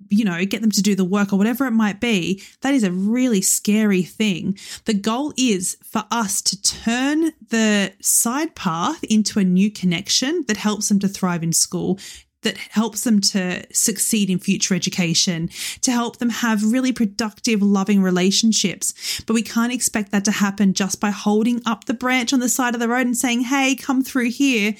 you 0.10 0.26
know, 0.26 0.44
get 0.46 0.62
them 0.62 0.72
to 0.72 0.82
do 0.82 0.96
the 0.96 1.06
work 1.06 1.32
or 1.32 1.38
whatever 1.38 1.66
it 1.66 1.72
might 1.72 2.00
be, 2.00 2.42
that 2.62 2.74
is 2.74 2.84
a 2.84 2.92
really 2.92 3.42
scary 3.42 4.04
thing. 4.04 4.58
The 4.86 4.94
goal 4.94 5.34
is 5.38 5.78
for 5.84 6.04
us 6.12 6.42
to 6.44 6.62
turn 6.62 7.32
the 7.50 7.94
side 8.02 8.56
path 8.56 9.04
into 9.04 9.40
a 9.40 9.44
new 9.44 9.72
connection 9.72 10.44
that 10.48 10.58
helps 10.58 10.90
them 10.90 11.00
to 11.00 11.08
thrive 11.08 11.44
in 11.44 11.54
school, 11.54 12.00
that 12.44 12.58
helps 12.58 13.04
them 13.04 13.22
to 13.22 13.64
succeed 13.74 14.30
in 14.30 14.40
future 14.40 14.74
education, 14.74 15.50
to 15.82 15.92
help 15.92 16.18
them 16.18 16.30
have 16.30 16.64
really 16.64 16.92
productive, 16.92 17.62
loving 17.62 18.02
relationships. 18.02 19.22
But 19.26 19.34
we 19.34 19.44
can't 19.44 19.74
expect 19.74 20.12
that 20.12 20.26
to 20.26 20.32
happen 20.32 20.74
just 20.74 21.00
by 21.00 21.12
holding 21.12 21.62
up 21.66 21.86
the 21.86 21.94
branch 21.94 22.34
on 22.34 22.40
the 22.40 22.50
side 22.50 22.74
of 22.74 22.80
the 22.80 22.88
road 22.88 23.06
and 23.06 23.18
saying, 23.18 23.42
hey, 23.42 23.76
come 23.76 24.04
through 24.04 24.32
here. 24.32 24.76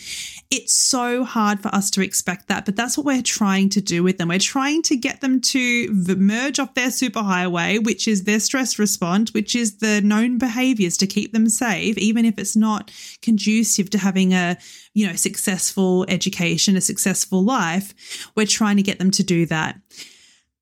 It's 0.50 0.74
so 0.74 1.24
hard 1.24 1.62
for 1.62 1.70
us 1.70 1.90
to 1.92 2.02
expect 2.02 2.48
that, 2.48 2.66
but 2.66 2.76
that's 2.76 2.98
what 2.98 3.06
we're 3.06 3.22
trying 3.22 3.70
to 3.70 3.82
do 3.82 4.04
with 4.04 4.18
them. 4.18 4.28
We're 4.28 4.40
trying 4.40 4.82
to 4.84 4.98
get 4.98 5.22
them 5.22 5.40
to 5.42 6.16
merge 6.18 6.60
off 6.60 6.74
their 6.74 6.90
superhighway, 6.90 7.84
which 7.84 8.08
is 8.08 8.26
their 8.26 8.40
stress 8.40 8.78
response, 8.78 9.34
which 9.34 9.56
is 9.56 9.78
the 9.78 10.02
known 10.02 10.38
behaviors 10.38 10.98
to 10.98 11.08
keep 11.08 11.32
them 11.32 11.48
safe, 11.48 11.98
even 11.98 12.26
if 12.26 12.38
it's 12.38 12.56
not 12.56 12.92
conducive 13.22 13.90
to 13.92 13.98
having 13.98 14.34
a 14.34 14.58
you 14.94 15.08
know, 15.08 15.16
successful 15.16 16.06
education, 16.08 16.76
a 16.76 16.82
successful 16.82 17.44
life, 17.44 18.30
we're 18.36 18.46
trying 18.46 18.78
to 18.78 18.84
get 18.84 19.00
them 19.00 19.12
to 19.12 19.24
do 19.24 19.46
that. 19.46 19.80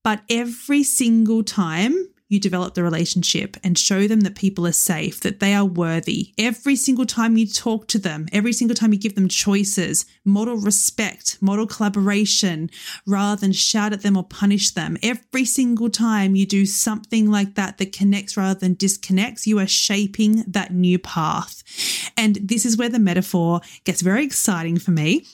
But 0.03 0.21
every 0.29 0.83
single 0.83 1.43
time 1.43 2.09
you 2.29 2.39
develop 2.39 2.75
the 2.75 2.83
relationship 2.83 3.57
and 3.63 3.77
show 3.77 4.07
them 4.07 4.21
that 4.21 4.35
people 4.35 4.65
are 4.65 4.71
safe, 4.71 5.19
that 5.21 5.39
they 5.39 5.53
are 5.53 5.65
worthy. 5.65 6.31
Every 6.37 6.75
single 6.75 7.05
time 7.05 7.35
you 7.35 7.47
talk 7.47 7.87
to 7.87 7.99
them, 7.99 8.27
every 8.31 8.53
single 8.53 8.75
time 8.75 8.93
you 8.93 8.99
give 8.99 9.15
them 9.15 9.27
choices, 9.27 10.05
model 10.23 10.55
respect, 10.55 11.37
model 11.41 11.65
collaboration, 11.65 12.69
rather 13.05 13.41
than 13.41 13.51
shout 13.51 13.93
at 13.93 14.03
them 14.03 14.15
or 14.15 14.23
punish 14.23 14.71
them. 14.71 14.95
Every 15.01 15.43
single 15.43 15.89
time 15.89 16.35
you 16.35 16.45
do 16.45 16.65
something 16.67 17.29
like 17.29 17.55
that 17.55 17.79
that 17.79 17.91
connects 17.91 18.37
rather 18.37 18.59
than 18.59 18.75
disconnects, 18.75 19.47
you 19.47 19.59
are 19.59 19.67
shaping 19.67 20.43
that 20.47 20.71
new 20.71 20.99
path. 20.99 21.63
And 22.15 22.35
this 22.35 22.65
is 22.65 22.77
where 22.77 22.89
the 22.89 22.99
metaphor 22.99 23.61
gets 23.85 24.01
very 24.01 24.23
exciting 24.23 24.77
for 24.77 24.91
me 24.91 25.25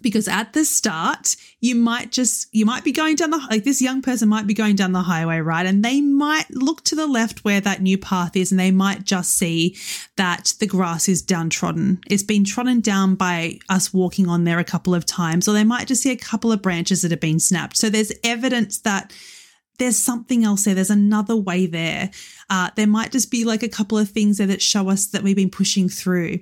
because 0.00 0.28
at 0.28 0.52
the 0.52 0.64
start 0.64 1.36
you 1.60 1.74
might 1.74 2.10
just 2.10 2.46
you 2.52 2.64
might 2.64 2.84
be 2.84 2.92
going 2.92 3.16
down 3.16 3.30
the 3.30 3.38
like 3.50 3.64
this 3.64 3.82
young 3.82 4.00
person 4.00 4.28
might 4.28 4.46
be 4.46 4.54
going 4.54 4.76
down 4.76 4.92
the 4.92 5.02
highway 5.02 5.38
right 5.38 5.66
and 5.66 5.84
they 5.84 6.00
might 6.00 6.46
look 6.50 6.82
to 6.84 6.94
the 6.94 7.06
left 7.06 7.44
where 7.44 7.60
that 7.60 7.82
new 7.82 7.98
path 7.98 8.36
is 8.36 8.50
and 8.50 8.60
they 8.60 8.70
might 8.70 9.04
just 9.04 9.36
see 9.36 9.76
that 10.16 10.54
the 10.60 10.66
grass 10.66 11.08
is 11.08 11.22
downtrodden 11.22 12.00
it's 12.08 12.22
been 12.22 12.44
trodden 12.44 12.80
down 12.80 13.14
by 13.14 13.58
us 13.68 13.92
walking 13.92 14.28
on 14.28 14.44
there 14.44 14.58
a 14.58 14.64
couple 14.64 14.94
of 14.94 15.04
times 15.04 15.48
or 15.48 15.52
they 15.52 15.64
might 15.64 15.88
just 15.88 16.02
see 16.02 16.10
a 16.10 16.16
couple 16.16 16.52
of 16.52 16.62
branches 16.62 17.02
that 17.02 17.10
have 17.10 17.20
been 17.20 17.40
snapped 17.40 17.76
so 17.76 17.90
there's 17.90 18.12
evidence 18.24 18.78
that 18.80 19.12
there's 19.78 19.96
something 19.96 20.44
else 20.44 20.64
there. 20.64 20.74
There's 20.74 20.90
another 20.90 21.36
way 21.36 21.66
there. 21.66 22.10
Uh, 22.50 22.70
there 22.74 22.86
might 22.86 23.12
just 23.12 23.30
be 23.30 23.44
like 23.44 23.62
a 23.62 23.68
couple 23.68 23.96
of 23.96 24.08
things 24.10 24.38
there 24.38 24.46
that 24.48 24.60
show 24.60 24.88
us 24.90 25.06
that 25.08 25.22
we've 25.22 25.36
been 25.36 25.50
pushing 25.50 25.88
through. 25.88 26.40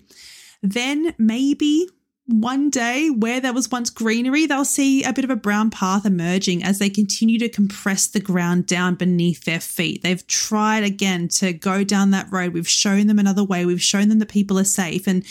Then 0.62 1.14
maybe 1.18 1.88
one 2.28 2.70
day 2.70 3.08
where 3.08 3.40
there 3.40 3.52
was 3.52 3.70
once 3.70 3.88
greenery, 3.88 4.46
they'll 4.46 4.64
see 4.64 5.04
a 5.04 5.12
bit 5.12 5.24
of 5.24 5.30
a 5.30 5.36
brown 5.36 5.70
path 5.70 6.04
emerging 6.04 6.64
as 6.64 6.80
they 6.80 6.90
continue 6.90 7.38
to 7.38 7.48
compress 7.48 8.08
the 8.08 8.18
ground 8.18 8.66
down 8.66 8.96
beneath 8.96 9.44
their 9.44 9.60
feet. 9.60 10.02
They've 10.02 10.26
tried 10.26 10.82
again 10.82 11.28
to 11.28 11.52
go 11.52 11.84
down 11.84 12.10
that 12.10 12.26
road. 12.32 12.52
We've 12.52 12.68
shown 12.68 13.06
them 13.06 13.20
another 13.20 13.44
way. 13.44 13.64
We've 13.64 13.80
shown 13.80 14.08
them 14.08 14.18
that 14.18 14.28
people 14.28 14.58
are 14.58 14.64
safe. 14.64 15.06
And 15.06 15.24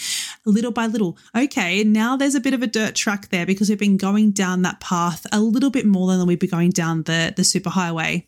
little 0.45 0.71
by 0.71 0.87
little, 0.87 1.17
okay, 1.35 1.83
now 1.83 2.15
there's 2.15 2.35
a 2.35 2.39
bit 2.39 2.53
of 2.53 2.63
a 2.63 2.67
dirt 2.67 2.95
track 2.95 3.27
there 3.29 3.45
because 3.45 3.67
we've 3.67 3.77
been 3.77 3.97
going 3.97 4.31
down 4.31 4.61
that 4.61 4.79
path 4.79 5.27
a 5.33 5.41
little 5.41 5.71
bit 5.71 5.85
more 5.85 6.07
than 6.07 6.25
we've 6.25 6.39
been 6.39 6.49
going 6.49 6.71
down 6.71 7.03
the, 7.03 7.33
the 7.35 7.41
superhighway 7.43 8.25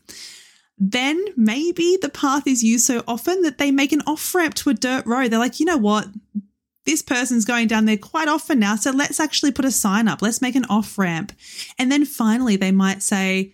then 0.79 1.23
maybe 1.35 1.97
the 2.01 2.09
path 2.09 2.45
is 2.45 2.63
used 2.63 2.85
so 2.85 3.03
often 3.07 3.41
that 3.41 3.57
they 3.57 3.71
make 3.71 3.91
an 3.91 4.01
off 4.05 4.35
ramp 4.35 4.53
to 4.53 4.69
a 4.69 4.75
dirt 4.75 5.03
road. 5.07 5.31
They're 5.31 5.39
like, 5.39 5.59
you 5.59 5.65
know 5.65 5.77
what? 5.77 6.07
This 6.87 7.01
person's 7.01 7.43
going 7.43 7.67
down 7.67 7.83
there 7.83 7.97
quite 7.97 8.29
often 8.29 8.59
now. 8.59 8.77
So 8.77 8.91
let's 8.91 9.19
actually 9.19 9.51
put 9.51 9.65
a 9.65 9.71
sign 9.71 10.07
up. 10.07 10.21
Let's 10.21 10.41
make 10.41 10.55
an 10.55 10.65
off 10.69 10.97
ramp. 10.97 11.33
And 11.77 11.91
then 11.91 12.05
finally, 12.05 12.55
they 12.55 12.71
might 12.71 13.03
say, 13.03 13.53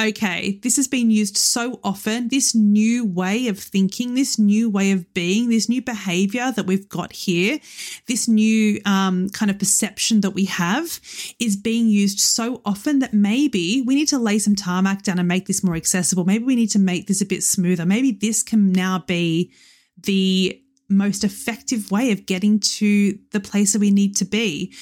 okay, 0.00 0.60
this 0.62 0.76
has 0.76 0.86
been 0.86 1.10
used 1.10 1.36
so 1.36 1.80
often. 1.82 2.28
This 2.28 2.54
new 2.54 3.04
way 3.04 3.48
of 3.48 3.58
thinking, 3.58 4.14
this 4.14 4.38
new 4.38 4.70
way 4.70 4.92
of 4.92 5.12
being, 5.14 5.48
this 5.48 5.68
new 5.68 5.82
behavior 5.82 6.52
that 6.52 6.66
we've 6.66 6.88
got 6.88 7.12
here, 7.12 7.58
this 8.06 8.28
new 8.28 8.80
um, 8.86 9.28
kind 9.30 9.50
of 9.50 9.58
perception 9.58 10.20
that 10.20 10.30
we 10.30 10.44
have 10.44 11.00
is 11.40 11.56
being 11.56 11.88
used 11.88 12.20
so 12.20 12.62
often 12.64 13.00
that 13.00 13.12
maybe 13.12 13.82
we 13.82 13.96
need 13.96 14.08
to 14.08 14.18
lay 14.18 14.38
some 14.38 14.54
tarmac 14.54 15.02
down 15.02 15.18
and 15.18 15.26
make 15.26 15.48
this 15.48 15.64
more 15.64 15.74
accessible. 15.74 16.24
Maybe 16.24 16.44
we 16.44 16.54
need 16.54 16.70
to 16.70 16.78
make 16.78 17.08
this 17.08 17.20
a 17.20 17.26
bit 17.26 17.42
smoother. 17.42 17.84
Maybe 17.84 18.12
this 18.12 18.44
can 18.44 18.70
now 18.70 19.00
be 19.00 19.52
the 19.98 20.62
most 20.90 21.24
effective 21.24 21.90
way 21.90 22.12
of 22.12 22.26
getting 22.26 22.60
to 22.60 23.18
the 23.32 23.40
place 23.40 23.72
that 23.72 23.80
we 23.80 23.90
need 23.90 24.16
to 24.16 24.24
be. 24.24 24.74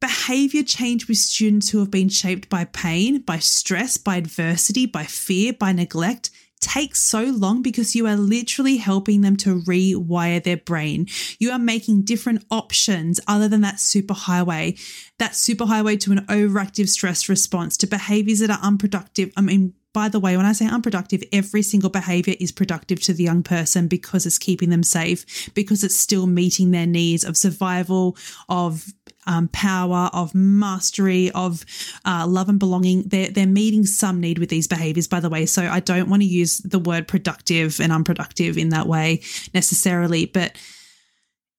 Behavior 0.00 0.62
change 0.62 1.08
with 1.08 1.16
students 1.16 1.70
who 1.70 1.78
have 1.78 1.90
been 1.90 2.08
shaped 2.08 2.48
by 2.48 2.64
pain, 2.64 3.22
by 3.22 3.38
stress, 3.38 3.96
by 3.96 4.16
adversity, 4.16 4.84
by 4.86 5.04
fear, 5.04 5.52
by 5.52 5.72
neglect 5.72 6.30
takes 6.60 7.00
so 7.00 7.24
long 7.24 7.62
because 7.62 7.94
you 7.94 8.06
are 8.06 8.16
literally 8.16 8.76
helping 8.78 9.20
them 9.20 9.36
to 9.36 9.60
rewire 9.62 10.42
their 10.42 10.56
brain. 10.56 11.06
You 11.38 11.50
are 11.50 11.58
making 11.58 12.02
different 12.02 12.44
options 12.50 13.20
other 13.26 13.48
than 13.48 13.60
that 13.60 13.76
superhighway, 13.76 14.78
that 15.18 15.32
superhighway 15.32 16.00
to 16.00 16.12
an 16.12 16.26
overactive 16.26 16.88
stress 16.88 17.28
response, 17.28 17.76
to 17.78 17.86
behaviors 17.86 18.40
that 18.40 18.50
are 18.50 18.58
unproductive. 18.62 19.32
I 19.36 19.42
mean, 19.42 19.74
by 19.96 20.10
the 20.10 20.20
way, 20.20 20.36
when 20.36 20.44
I 20.44 20.52
say 20.52 20.66
unproductive, 20.66 21.24
every 21.32 21.62
single 21.62 21.88
behavior 21.88 22.34
is 22.38 22.52
productive 22.52 23.00
to 23.04 23.14
the 23.14 23.24
young 23.24 23.42
person 23.42 23.88
because 23.88 24.26
it's 24.26 24.36
keeping 24.36 24.68
them 24.68 24.82
safe, 24.82 25.48
because 25.54 25.82
it's 25.82 25.96
still 25.96 26.26
meeting 26.26 26.70
their 26.70 26.84
needs 26.84 27.24
of 27.24 27.34
survival, 27.34 28.14
of 28.50 28.84
um, 29.26 29.48
power, 29.54 30.10
of 30.12 30.34
mastery, 30.34 31.30
of 31.30 31.64
uh, 32.04 32.26
love 32.28 32.50
and 32.50 32.58
belonging. 32.58 33.04
They're, 33.04 33.30
they're 33.30 33.46
meeting 33.46 33.86
some 33.86 34.20
need 34.20 34.38
with 34.38 34.50
these 34.50 34.68
behaviors, 34.68 35.08
by 35.08 35.20
the 35.20 35.30
way. 35.30 35.46
So 35.46 35.62
I 35.62 35.80
don't 35.80 36.10
want 36.10 36.20
to 36.20 36.28
use 36.28 36.58
the 36.58 36.78
word 36.78 37.08
productive 37.08 37.80
and 37.80 37.90
unproductive 37.90 38.58
in 38.58 38.68
that 38.68 38.86
way 38.86 39.22
necessarily, 39.54 40.26
but 40.26 40.58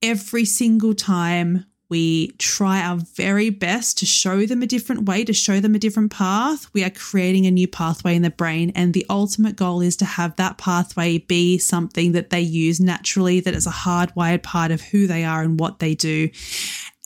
every 0.04 0.46
single 0.46 0.94
time 0.94 1.66
we 1.90 2.32
try 2.34 2.82
our 2.82 2.98
very 2.98 3.50
best 3.50 3.98
to 4.00 4.06
show 4.06 4.46
them 4.46 4.62
a 4.62 4.68
different 4.68 5.06
way, 5.06 5.24
to 5.24 5.34
show 5.34 5.60
them 5.60 5.74
a 5.74 5.80
different 5.80 6.12
path. 6.12 6.68
We 6.74 6.84
are 6.84 6.90
creating 6.90 7.46
a 7.46 7.52
new 7.52 7.68
pathway 7.68 8.16
in 8.16 8.24
the 8.24 8.30
brain. 8.30 8.72
And 8.76 8.94
the 8.94 9.06
ultimate 9.10 9.56
goal 9.56 9.82
is 9.82 9.96
to 9.98 10.06
have 10.06 10.36
that 10.36 10.58
pathway 10.58 11.20
be 11.20 11.58
something 11.58 12.12
that 12.12 12.30
they 12.30 12.42
use 12.42 12.80
naturally, 12.80 13.40
that 13.40 13.54
is 13.54 13.68
a 13.68 13.72
hardwired 13.72 14.44
part 14.44 14.72
of 14.72 14.82
who 14.82 15.08
they 15.08 15.24
are 15.24 15.42
and 15.42 15.60
what 15.60 15.80
they 15.80 15.96
do. 15.96 16.30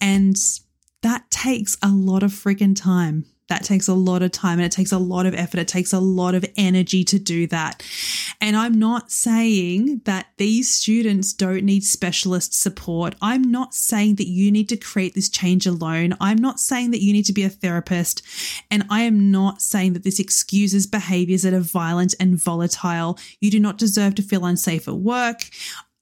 And 0.02 0.36
that 1.04 1.30
takes 1.30 1.78
a 1.84 1.90
lot 1.90 2.24
of 2.24 2.32
friggin' 2.32 2.76
time. 2.76 3.26
That 3.52 3.66
takes 3.66 3.90
a 3.90 3.94
lot 3.94 4.24
of 4.24 4.32
time 4.32 4.60
and 4.60 4.66
it 4.66 4.72
takes 4.72 4.94
a 4.94 4.98
lot 4.98 5.26
of 5.26 5.36
effort. 5.36 5.60
It 5.60 5.68
takes 5.68 5.92
a 5.92 6.00
lot 6.00 6.36
of 6.36 6.46
energy 6.56 7.04
to 7.04 7.20
do 7.20 7.48
that. 7.48 7.84
And 8.40 8.56
I'm 8.56 8.80
not 8.80 9.12
saying 9.12 10.04
that 10.06 10.28
these 10.38 10.74
students 10.74 11.34
don't 11.34 11.66
need 11.66 11.84
specialist 11.84 12.54
support. 12.54 13.14
I'm 13.22 13.42
not 13.42 13.74
saying 13.74 14.16
that 14.16 14.30
you 14.30 14.54
need 14.54 14.70
to 14.70 14.78
create 14.78 15.16
this 15.16 15.28
change 15.28 15.68
alone. 15.68 16.16
I'm 16.22 16.38
not 16.38 16.62
saying 16.62 16.92
that 16.92 17.02
you 17.02 17.12
need 17.12 17.26
to 17.26 17.34
be 17.34 17.44
a 17.44 17.50
therapist. 17.50 18.22
And 18.72 18.86
I 18.90 19.02
am 19.02 19.32
not 19.32 19.62
saying 19.62 19.92
that 19.94 20.04
this 20.04 20.22
excuses 20.22 20.88
behaviors 20.88 21.42
that 21.42 21.54
are 21.54 21.60
violent 21.60 22.16
and 22.22 22.42
volatile. 22.42 23.20
You 23.42 23.52
do 23.52 23.60
not 23.60 23.78
deserve 23.78 24.16
to 24.16 24.22
feel 24.22 24.46
unsafe 24.46 24.88
at 24.88 24.96
work. 24.96 25.50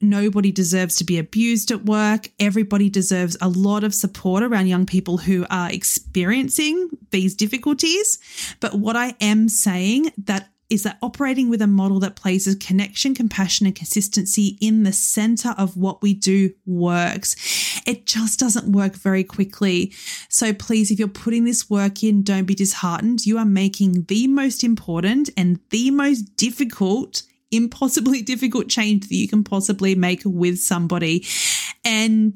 Nobody 0.01 0.51
deserves 0.51 0.95
to 0.97 1.03
be 1.03 1.17
abused 1.17 1.71
at 1.71 1.85
work. 1.85 2.31
Everybody 2.39 2.89
deserves 2.89 3.35
a 3.41 3.49
lot 3.49 3.83
of 3.83 3.93
support 3.93 4.43
around 4.43 4.67
young 4.67 4.85
people 4.85 5.17
who 5.17 5.45
are 5.49 5.69
experiencing 5.71 6.89
these 7.11 7.35
difficulties. 7.35 8.17
But 8.61 8.75
what 8.75 8.95
I 8.95 9.15
am 9.19 9.49
saying 9.49 10.11
that 10.25 10.49
is 10.69 10.83
that 10.83 10.99
operating 11.01 11.49
with 11.49 11.61
a 11.61 11.67
model 11.67 11.99
that 11.99 12.15
places 12.15 12.55
connection, 12.55 13.15
compassion, 13.15 13.65
and 13.65 13.75
consistency 13.75 14.57
in 14.61 14.83
the 14.83 14.93
center 14.93 15.55
of 15.57 15.75
what 15.75 16.01
we 16.01 16.13
do 16.13 16.53
works. 16.65 17.81
It 17.85 18.05
just 18.05 18.39
doesn't 18.39 18.71
work 18.71 18.93
very 18.93 19.23
quickly. 19.23 19.93
So 20.29 20.53
please, 20.53 20.91
if 20.91 20.99
you're 20.99 21.07
putting 21.07 21.43
this 21.43 21.69
work 21.69 22.03
in, 22.03 22.21
don't 22.21 22.45
be 22.45 22.55
disheartened. 22.55 23.25
You 23.25 23.37
are 23.39 23.45
making 23.45 24.03
the 24.03 24.27
most 24.27 24.63
important 24.63 25.29
and 25.35 25.59
the 25.71 25.91
most 25.91 26.35
difficult 26.35 27.23
impossibly 27.51 28.21
difficult 28.33 28.69
change 28.69 29.07
that 29.07 29.15
you 29.15 29.27
can 29.27 29.43
possibly 29.43 29.95
make 29.95 30.21
with 30.25 30.59
somebody. 30.59 31.25
And 31.83 32.35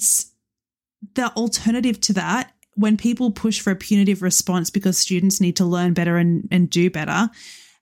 the 1.16 1.32
alternative 1.36 2.00
to 2.02 2.14
that, 2.14 2.52
when 2.76 2.98
people 2.98 3.32
push 3.32 3.62
for 3.62 3.72
a 3.72 3.76
punitive 3.76 4.22
response 4.22 4.70
because 4.70 4.98
students 4.98 5.40
need 5.40 5.56
to 5.58 5.66
learn 5.66 5.94
better 5.94 6.18
and, 6.18 6.48
and 6.52 6.70
do 6.70 6.90
better, 6.90 7.30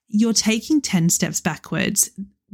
you're 0.08 0.34
taking 0.34 0.80
10 0.80 1.08
steps 1.08 1.40
backwards. 1.40 2.10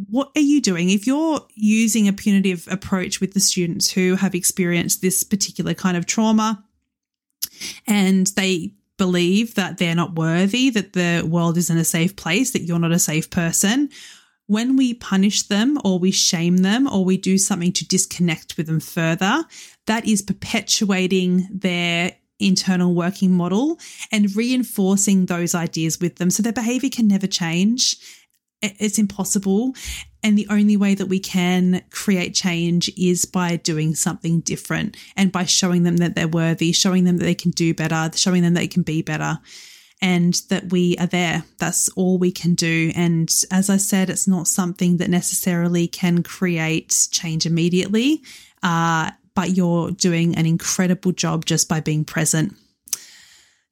What 0.09 0.31
are 0.37 0.41
you 0.41 0.61
doing? 0.61 0.91
If 0.91 1.07
you're 1.07 1.41
using 1.55 2.07
a 2.07 2.13
punitive 2.13 2.69
approach 2.71 3.21
with 3.21 3.35
the 3.35 3.41
students 3.41 3.91
who 3.91 4.15
have 4.15 4.35
experienced 4.35 5.03
this 5.03 5.25
particular 5.25 5.75
kind 5.75 5.97
of 5.97 6.07
trauma 6.07 6.65
and 7.89 8.29
they 8.29 8.75
believe 8.97 9.57
that 9.57 9.79
they're 9.79 9.97
not 9.97 10.15
worthy, 10.15 10.71
that 10.71 10.93
the 10.93 11.27
world 11.29 11.57
isn't 11.57 11.79
a 11.79 11.85
safe 11.85 12.15
place, 12.15 12.53
that 12.53 12.63
you're 12.63 12.79
not 12.79 12.93
a 12.93 12.99
safe 12.99 13.31
person, 13.31 13.89
when 14.49 14.77
we 14.77 14.95
punish 14.95 15.43
them 15.43 15.79
or 15.85 15.99
we 15.99 16.11
shame 16.11 16.59
them 16.59 16.89
or 16.89 17.05
we 17.05 17.19
do 17.19 17.39
something 17.39 17.73
to 17.75 17.87
disconnect 17.87 18.57
with 18.57 18.67
them 18.67 18.81
further, 18.81 19.45
that 19.87 20.07
is 20.07 20.23
perpetuating 20.23 21.47
their 21.53 22.17
internal 22.41 22.95
working 22.95 23.31
model 23.31 23.79
and 24.11 24.35
reinforcing 24.35 25.27
those 25.27 25.55
ideas 25.55 26.01
with 26.01 26.17
them. 26.17 26.31
So 26.31 26.43
their 26.43 26.53
behavior 26.53 26.89
can 26.89 27.07
never 27.07 27.27
change. 27.27 27.97
It's 28.63 28.99
impossible. 28.99 29.75
And 30.23 30.37
the 30.37 30.47
only 30.49 30.79
way 30.79 30.95
that 30.95 31.07
we 31.07 31.21
can 31.21 31.83
create 31.91 32.35
change 32.35 32.91
is 32.97 33.27
by 33.27 33.57
doing 33.57 33.95
something 33.95 34.41
different 34.41 34.97
and 35.15 35.31
by 35.31 35.45
showing 35.45 35.83
them 35.83 35.99
that 35.99 36.15
they're 36.15 36.27
worthy, 36.27 36.73
showing 36.73 37.05
them 37.05 37.19
that 37.19 37.25
they 37.25 37.35
can 37.35 37.51
do 37.51 37.75
better, 37.75 38.11
showing 38.17 38.43
them 38.43 38.55
that 38.55 38.61
they 38.61 38.67
can 38.67 38.83
be 38.83 39.03
better 39.03 39.41
and 40.01 40.35
that 40.49 40.71
we 40.71 40.97
are 40.99 41.07
there. 41.07 41.45
That's 41.59 41.89
all 41.91 42.19
we 42.19 42.31
can 42.31 42.55
do. 42.55 42.93
And 42.95 43.33
as 43.51 43.69
I 43.69 43.77
said, 43.77 44.11
it's 44.11 44.29
not 44.29 44.47
something 44.47 44.99
that 44.99 45.11
necessarily 45.11 45.89
can 45.89 46.23
create 46.23 47.09
change 47.11 47.47
immediately, 47.47 48.23
uh, 48.63 49.11
but 49.35 49.57
you're 49.57 49.91
doing 49.91 50.37
an 50.37 50.47
incredible 50.47 51.13
job 51.13 51.45
just 51.45 51.69
by 51.69 51.81
being 51.81 52.05
present. 52.05 52.55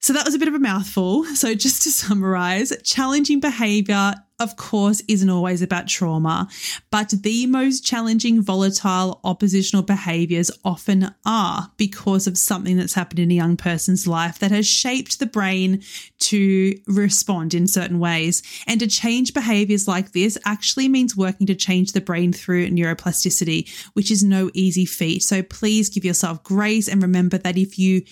So 0.07 0.13
that 0.13 0.23
was 0.23 0.35
a 0.35 0.39
bit 0.39 0.47
of 0.47 0.53
a 0.53 0.59
mouthful. 0.59 1.25
So, 1.35 1.53
just 1.53 1.81
to 1.81 1.91
summarize, 1.91 2.71
challenging 2.81 3.41
behavior 3.41 4.13
of 4.39 4.55
course, 4.55 5.01
isn't 5.07 5.29
always 5.29 5.63
about 5.63 5.87
trauma, 5.87 6.47
but 6.91 7.09
the 7.09 7.47
most 7.47 7.83
challenging, 7.83 8.41
volatile, 8.41 9.19
oppositional 9.23 9.81
behaviors 9.81 10.51
often 10.63 11.13
are 11.25 11.71
because 11.77 12.27
of 12.27 12.37
something 12.37 12.77
that's 12.77 12.93
happened 12.93 13.19
in 13.19 13.31
a 13.31 13.35
young 13.35 13.57
person's 13.57 14.05
life 14.05 14.37
that 14.37 14.51
has 14.51 14.67
shaped 14.67 15.17
the 15.17 15.25
brain 15.25 15.81
to 16.19 16.77
respond 16.85 17.55
in 17.55 17.65
certain 17.65 17.97
ways. 17.97 18.43
And 18.67 18.79
to 18.79 18.87
change 18.87 19.33
behaviors 19.33 19.87
like 19.87 20.11
this 20.11 20.37
actually 20.45 20.87
means 20.87 21.17
working 21.17 21.47
to 21.47 21.55
change 21.55 21.93
the 21.93 22.01
brain 22.01 22.31
through 22.31 22.69
neuroplasticity, 22.69 23.67
which 23.93 24.11
is 24.11 24.23
no 24.23 24.51
easy 24.53 24.85
feat. 24.85 25.23
So 25.23 25.41
please 25.41 25.89
give 25.89 26.05
yourself 26.05 26.43
grace 26.43 26.87
and 26.87 27.01
remember 27.01 27.39
that 27.39 27.57
if 27.57 27.79
you 27.79 28.03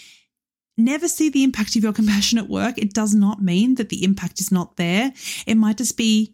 never 0.78 1.08
see 1.08 1.30
the 1.30 1.44
impact 1.44 1.76
of 1.76 1.84
your 1.84 1.94
compassionate 1.94 2.50
work, 2.50 2.78
it 2.78 2.94
does 2.94 3.14
not 3.14 3.42
mean 3.42 3.76
that 3.76 3.90
the 3.90 4.04
impact 4.04 4.40
is 4.40 4.52
not 4.52 4.78
there. 4.78 5.14
It 5.46 5.56
might 5.56 5.78
just 5.78 5.98
be 5.98 6.34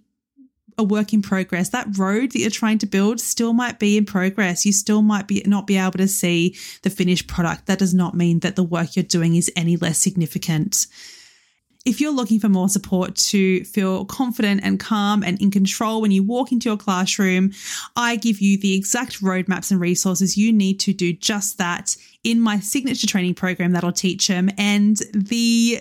a 0.77 0.83
work 0.83 1.13
in 1.13 1.21
progress. 1.21 1.69
That 1.69 1.97
road 1.97 2.31
that 2.31 2.39
you're 2.39 2.49
trying 2.49 2.79
to 2.79 2.85
build 2.85 3.19
still 3.19 3.53
might 3.53 3.79
be 3.79 3.97
in 3.97 4.05
progress. 4.05 4.65
You 4.65 4.73
still 4.73 5.01
might 5.01 5.27
be 5.27 5.43
not 5.45 5.67
be 5.67 5.77
able 5.77 5.91
to 5.93 6.07
see 6.07 6.57
the 6.81 6.89
finished 6.89 7.27
product. 7.27 7.67
That 7.67 7.79
does 7.79 7.93
not 7.93 8.15
mean 8.15 8.39
that 8.39 8.55
the 8.55 8.63
work 8.63 8.95
you're 8.95 9.03
doing 9.03 9.35
is 9.35 9.51
any 9.55 9.77
less 9.77 9.99
significant. 9.99 10.87
If 11.83 11.99
you're 11.99 12.13
looking 12.13 12.39
for 12.39 12.47
more 12.47 12.69
support 12.69 13.15
to 13.15 13.63
feel 13.63 14.05
confident 14.05 14.61
and 14.63 14.79
calm 14.79 15.23
and 15.23 15.41
in 15.41 15.49
control 15.49 16.01
when 16.01 16.11
you 16.11 16.21
walk 16.21 16.51
into 16.51 16.69
your 16.69 16.77
classroom, 16.77 17.53
I 17.95 18.17
give 18.17 18.39
you 18.39 18.59
the 18.59 18.75
exact 18.75 19.21
roadmaps 19.21 19.71
and 19.71 19.79
resources 19.79 20.37
you 20.37 20.53
need 20.53 20.79
to 20.81 20.93
do 20.93 21.11
just 21.11 21.57
that 21.57 21.95
in 22.23 22.39
my 22.39 22.59
signature 22.59 23.07
training 23.07 23.35
program 23.35 23.71
That'll 23.71 23.91
Teach 23.91 24.29
'Em. 24.29 24.49
And 24.57 24.97
the 25.13 25.79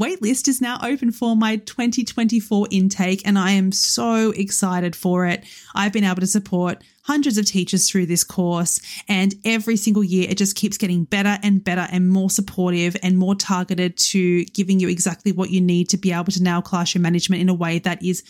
waitlist 0.00 0.48
is 0.48 0.62
now 0.62 0.78
open 0.82 1.12
for 1.12 1.36
my 1.36 1.56
2024 1.56 2.68
intake, 2.70 3.20
and 3.26 3.38
I 3.38 3.50
am 3.50 3.70
so 3.70 4.30
excited 4.30 4.96
for 4.96 5.26
it. 5.26 5.44
I've 5.74 5.92
been 5.92 6.04
able 6.04 6.20
to 6.20 6.26
support 6.26 6.82
hundreds 7.02 7.36
of 7.36 7.44
teachers 7.44 7.88
through 7.88 8.06
this 8.06 8.24
course, 8.24 8.80
and 9.08 9.34
every 9.44 9.76
single 9.76 10.02
year 10.02 10.26
it 10.30 10.38
just 10.38 10.56
keeps 10.56 10.78
getting 10.78 11.04
better 11.04 11.38
and 11.42 11.62
better 11.62 11.86
and 11.90 12.08
more 12.08 12.30
supportive 12.30 12.96
and 13.02 13.18
more 13.18 13.34
targeted 13.34 13.98
to 13.98 14.44
giving 14.46 14.80
you 14.80 14.88
exactly 14.88 15.32
what 15.32 15.50
you 15.50 15.60
need 15.60 15.88
to 15.90 15.98
be 15.98 16.12
able 16.12 16.32
to 16.32 16.42
nail 16.42 16.62
classroom 16.62 17.02
management 17.02 17.42
in 17.42 17.48
a 17.48 17.54
way 17.54 17.78
that 17.80 18.02
is 18.02 18.22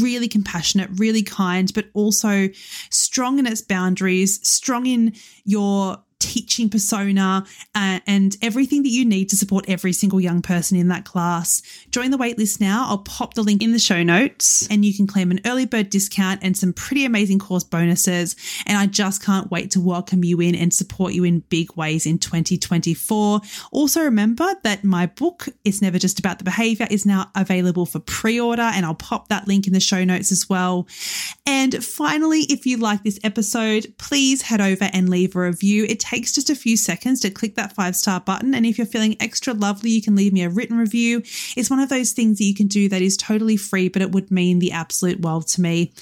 really 0.00 0.28
compassionate, 0.28 0.90
really 0.94 1.22
kind, 1.22 1.72
but 1.74 1.86
also 1.94 2.48
strong 2.90 3.38
in 3.38 3.46
its 3.46 3.62
boundaries, 3.62 4.46
strong 4.46 4.86
in 4.86 5.14
your 5.44 6.02
teaching 6.18 6.68
persona 6.68 7.44
uh, 7.74 8.00
and 8.06 8.36
everything 8.42 8.82
that 8.82 8.88
you 8.88 9.04
need 9.04 9.28
to 9.28 9.36
support 9.36 9.64
every 9.68 9.92
single 9.92 10.20
young 10.20 10.42
person 10.42 10.76
in 10.76 10.88
that 10.88 11.04
class. 11.04 11.62
Join 11.90 12.10
the 12.10 12.16
waitlist 12.16 12.60
now. 12.60 12.86
I'll 12.88 12.98
pop 12.98 13.34
the 13.34 13.42
link 13.42 13.62
in 13.62 13.72
the 13.72 13.78
show 13.78 14.02
notes 14.02 14.66
and 14.70 14.84
you 14.84 14.94
can 14.94 15.06
claim 15.06 15.30
an 15.30 15.40
early 15.44 15.66
bird 15.66 15.90
discount 15.90 16.40
and 16.42 16.56
some 16.56 16.72
pretty 16.72 17.04
amazing 17.04 17.38
course 17.38 17.64
bonuses. 17.64 18.36
And 18.66 18.78
I 18.78 18.86
just 18.86 19.22
can't 19.22 19.50
wait 19.50 19.70
to 19.72 19.80
welcome 19.80 20.24
you 20.24 20.40
in 20.40 20.54
and 20.54 20.72
support 20.72 21.12
you 21.12 21.24
in 21.24 21.40
big 21.40 21.74
ways 21.76 22.06
in 22.06 22.18
2024. 22.18 23.40
Also, 23.72 24.02
remember 24.02 24.46
that 24.62 24.84
my 24.84 25.06
book, 25.06 25.48
It's 25.64 25.82
Never 25.82 25.98
Just 25.98 26.18
About 26.18 26.38
the 26.38 26.44
Behavior, 26.44 26.86
is 26.90 27.04
now 27.04 27.30
available 27.34 27.86
for 27.86 28.00
pre 28.00 28.40
order 28.40 28.62
and 28.62 28.86
I'll 28.86 28.94
pop 28.94 29.28
that 29.28 29.46
link 29.46 29.66
in 29.66 29.72
the 29.72 29.80
show 29.80 30.04
notes 30.04 30.32
as 30.32 30.48
well. 30.48 30.88
And 31.46 31.84
finally, 31.84 32.40
if 32.48 32.66
you 32.66 32.78
like 32.78 33.02
this 33.02 33.18
episode, 33.22 33.92
please 33.98 34.42
head 34.42 34.60
over 34.60 34.88
and 34.92 35.08
leave 35.08 35.36
a 35.36 35.40
review. 35.40 35.84
It 35.84 36.00
takes 36.00 36.13
takes 36.14 36.32
just 36.32 36.50
a 36.50 36.54
few 36.54 36.76
seconds 36.76 37.20
to 37.20 37.30
click 37.30 37.56
that 37.56 37.72
five 37.72 37.96
star 37.96 38.20
button. 38.20 38.54
And 38.54 38.64
if 38.64 38.78
you're 38.78 38.86
feeling 38.86 39.16
extra 39.20 39.52
lovely, 39.52 39.90
you 39.90 40.00
can 40.00 40.14
leave 40.14 40.32
me 40.32 40.42
a 40.44 40.48
written 40.48 40.78
review. 40.78 41.22
It's 41.56 41.70
one 41.70 41.80
of 41.80 41.88
those 41.88 42.12
things 42.12 42.38
that 42.38 42.44
you 42.44 42.54
can 42.54 42.68
do 42.68 42.88
that 42.88 43.02
is 43.02 43.16
totally 43.16 43.56
free, 43.56 43.88
but 43.88 44.00
it 44.00 44.12
would 44.12 44.30
mean 44.30 44.60
the 44.60 44.70
absolute 44.70 45.20
world 45.20 45.48
to 45.48 45.60
me. 45.60 45.92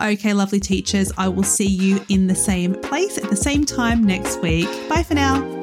Okay, 0.00 0.32
lovely 0.32 0.60
teachers, 0.60 1.12
I 1.16 1.28
will 1.28 1.44
see 1.44 1.68
you 1.68 2.04
in 2.08 2.26
the 2.26 2.34
same 2.34 2.74
place 2.74 3.18
at 3.18 3.28
the 3.30 3.36
same 3.36 3.64
time 3.64 4.02
next 4.02 4.40
week. 4.40 4.68
Bye 4.88 5.04
for 5.04 5.14
now. 5.14 5.60